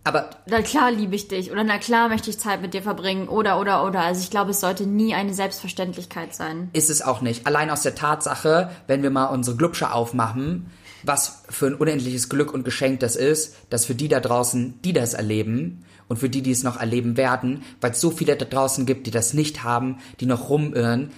aber 0.03 0.29
Na 0.47 0.61
klar 0.61 0.91
liebe 0.91 1.15
ich 1.15 1.27
dich. 1.27 1.51
Oder 1.51 1.63
na 1.63 1.77
klar 1.77 2.09
möchte 2.09 2.29
ich 2.29 2.39
Zeit 2.39 2.61
mit 2.61 2.73
dir 2.73 2.81
verbringen. 2.81 3.27
Oder, 3.27 3.59
oder, 3.59 3.85
oder. 3.85 4.01
Also 4.01 4.21
ich 4.21 4.29
glaube, 4.29 4.51
es 4.51 4.59
sollte 4.59 4.85
nie 4.85 5.13
eine 5.13 5.33
Selbstverständlichkeit 5.33 6.33
sein. 6.33 6.69
ist 6.73 6.89
es 6.89 7.01
auch 7.01 7.21
nicht. 7.21 7.45
Allein 7.45 7.69
aus 7.69 7.83
der 7.83 7.95
Tatsache, 7.95 8.71
wenn 8.87 9.03
wir 9.03 9.09
mal 9.09 9.25
unsere 9.25 9.57
Glubsche 9.57 9.91
aufmachen, 9.93 10.71
was 11.03 11.43
für 11.49 11.67
ein 11.67 11.75
unendliches 11.75 12.29
Glück 12.29 12.53
und 12.53 12.63
Geschenk 12.63 12.99
das 12.99 13.15
ist, 13.15 13.55
dass 13.69 13.85
für 13.85 13.95
die 13.95 14.07
da 14.07 14.19
draußen, 14.19 14.81
die 14.83 14.93
das 14.93 15.13
erleben 15.13 15.85
und 16.07 16.17
für 16.17 16.29
die, 16.29 16.41
die 16.41 16.51
es 16.51 16.63
noch 16.63 16.77
erleben 16.79 17.15
werden, 17.15 17.63
weil 17.79 17.91
es 17.91 18.01
so 18.01 18.11
viele 18.11 18.35
da 18.35 18.45
draußen 18.45 18.85
gibt, 18.85 19.07
die 19.07 19.11
das 19.11 19.33
nicht 19.33 19.63
haben, 19.63 19.99
die 20.19 20.25
noch 20.25 20.49
rumirren, 20.49 21.11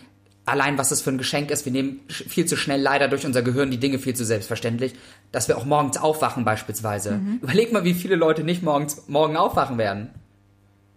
allein 0.52 0.78
was 0.78 0.90
das 0.90 1.02
für 1.02 1.12
ein 1.12 1.18
Geschenk 1.18 1.50
ist, 1.50 1.64
wir 1.66 1.72
nehmen 1.72 2.02
viel 2.10 2.46
zu 2.46 2.58
schnell 2.58 2.82
leider 2.82 3.08
durch 3.08 3.26
unser 3.26 3.42
Gehirn 3.42 3.72
die 3.72 3.80
Dinge 3.80 4.00
viel 4.00 4.14
zu 4.14 4.26
selbstverständlich, 4.26 4.94
dass 5.32 5.48
wir 5.48 5.58
auch 5.58 5.64
morgens 5.64 5.98
aufwachen 5.98 6.44
beispielsweise. 6.44 7.22
Überleg 7.42 7.72
mal, 7.72 7.86
wie 7.86 7.94
viele 7.94 8.16
Leute 8.16 8.44
nicht 8.44 8.62
morgens 8.62 9.08
morgen 9.08 9.38
aufwachen 9.38 9.78
werden. 9.78 10.10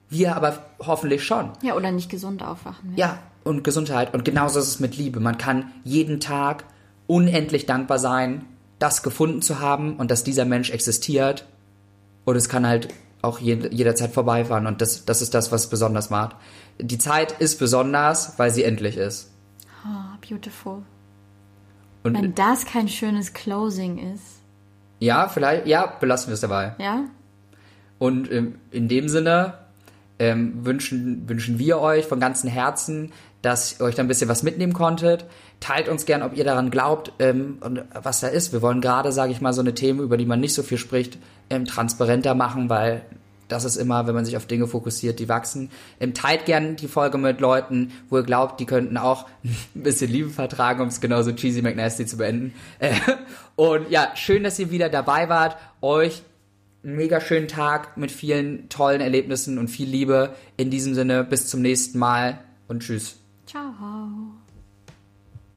Wir 0.09 0.35
aber 0.35 0.59
hoffentlich 0.81 1.25
schon. 1.25 1.53
Ja, 1.63 1.77
oder 1.77 1.93
nicht 1.93 2.11
gesund 2.11 2.43
aufwachen. 2.43 2.95
Ja, 2.97 3.21
und 3.45 3.63
Gesundheit. 3.63 4.13
Und 4.13 4.25
genauso 4.25 4.59
ist 4.59 4.69
es 4.69 4.81
mit 4.81 4.97
Liebe. 4.97 5.21
Man 5.21 5.39
kann 5.39 5.71
jeden 5.85 6.19
Tag 6.19 6.65
unendlich 7.07 7.67
dankbar 7.67 8.01
sein, 8.01 8.47
das 8.81 9.05
gefunden 9.05 9.41
zu 9.41 9.61
haben 9.61 9.97
und 9.97 10.11
dass 10.11 10.25
dieser 10.25 10.45
Mensch 10.45 10.71
existiert. 10.71 11.47
Und 12.25 12.35
es 12.35 12.49
kann 12.49 12.67
halt 12.67 12.89
auch 13.23 13.39
jederzeit 13.39 14.13
vorbeifahren. 14.13 14.67
Und 14.67 14.81
das, 14.81 15.05
das 15.05 15.23
ist 15.23 15.33
das, 15.33 15.53
was 15.53 15.65
es 15.65 15.71
besonders 15.71 16.11
macht. 16.11 16.37
Die 16.81 16.99
Zeit 16.99 17.33
ist 17.41 17.59
besonders, 17.59 18.39
weil 18.39 18.51
sie 18.51 18.65
endlich 18.65 18.97
ist. 18.97 19.31
Beautiful. 20.29 20.83
Und 22.03 22.15
Wenn 22.15 22.35
das 22.35 22.67
kein 22.67 22.89
schönes 22.89 23.33
Closing 23.33 23.99
ist. 24.15 24.41
ja, 25.01 25.29
vielleicht, 25.29 25.67
ja, 25.67 25.87
belassen 25.87 26.29
wir 26.29 26.35
es 26.35 26.41
dabei. 26.41 26.75
Ja? 26.79 27.05
Und 27.99 28.31
ähm, 28.31 28.57
in 28.71 28.89
dem 28.89 29.09
Sinne 29.09 29.55
ähm, 30.19 30.65
wünschen, 30.65 31.29
wünschen 31.29 31.59
wir 31.59 31.81
euch 31.81 32.07
von 32.07 32.21
ganzem 32.21 32.51
Herzen, 32.51 33.13
dass 33.43 33.81
ihr 33.81 33.85
euch 33.87 33.95
da 33.95 34.03
ein 34.03 34.09
bisschen 34.09 34.29
was 34.29 34.43
mitnehmen 34.43 34.73
konntet. 34.73 35.25
Teilt 35.61 35.89
uns 35.89 36.07
gern, 36.07 36.23
ob 36.23 36.37
ihr 36.37 36.45
daran 36.45 36.71
glaubt 36.71 37.13
ähm, 37.19 37.59
und 37.61 37.83
was 37.95 38.21
da 38.21 38.29
ist. 38.29 38.53
Wir 38.53 38.63
wollen 38.63 38.81
gerade, 38.81 39.13
sage 39.13 39.33
ich 39.33 39.41
mal, 39.41 39.53
so 39.53 39.61
eine 39.61 39.75
Themen, 39.75 40.01
über 40.01 40.17
die 40.17 40.27
man 40.27 40.41
nicht 40.41 40.55
so 40.55 40.63
viel 40.63 40.79
spricht, 40.79 41.19
ähm, 41.51 41.65
transparenter 41.65 42.35
machen, 42.35 42.69
weil 42.69 43.03
das 43.49 43.65
ist 43.65 43.77
immer, 43.77 44.07
wenn 44.07 44.15
man 44.15 44.25
sich 44.25 44.37
auf 44.37 44.47
Dinge 44.47 44.67
fokussiert, 44.67 45.19
die 45.19 45.29
wachsen. 45.29 45.71
Ähm, 46.01 46.15
teilt 46.15 46.47
gern 46.47 46.77
die 46.77 46.89
Folge 46.89 47.19
mit 47.19 47.41
Leuten, 47.41 47.93
wo 48.09 48.19
ihr 48.19 48.23
glaubt, 48.23 48.61
die 48.61 48.67
könnten 48.67 48.97
auch 48.97 49.27
ein 49.45 49.83
bisschen 49.83 50.11
Liebe 50.11 50.31
vertragen, 50.31 50.81
um 50.81 50.89
es 50.89 51.01
genauso 51.01 51.33
cheesy 51.33 51.63
McNasty 51.63 52.07
zu 52.07 52.17
beenden. 52.17 52.55
Äh, 52.79 52.95
und 53.57 53.91
ja, 53.91 54.13
schön, 54.15 54.43
dass 54.43 54.59
ihr 54.59 54.71
wieder 54.71 54.89
dabei 54.89 55.29
wart. 55.29 55.57
Euch 55.81 56.23
einen 56.83 56.97
mega 56.97 57.21
schönen 57.21 57.49
Tag 57.49 57.97
mit 57.97 58.11
vielen 58.11 58.69
tollen 58.69 59.01
Erlebnissen 59.01 59.59
und 59.59 59.69
viel 59.69 59.89
Liebe. 59.89 60.35
In 60.57 60.71
diesem 60.71 60.95
Sinne, 60.95 61.25
bis 61.25 61.49
zum 61.49 61.63
nächsten 61.63 61.99
Mal 61.99 62.39
und 62.69 62.83
tschüss. 62.83 63.17
Ciao. 63.47 64.44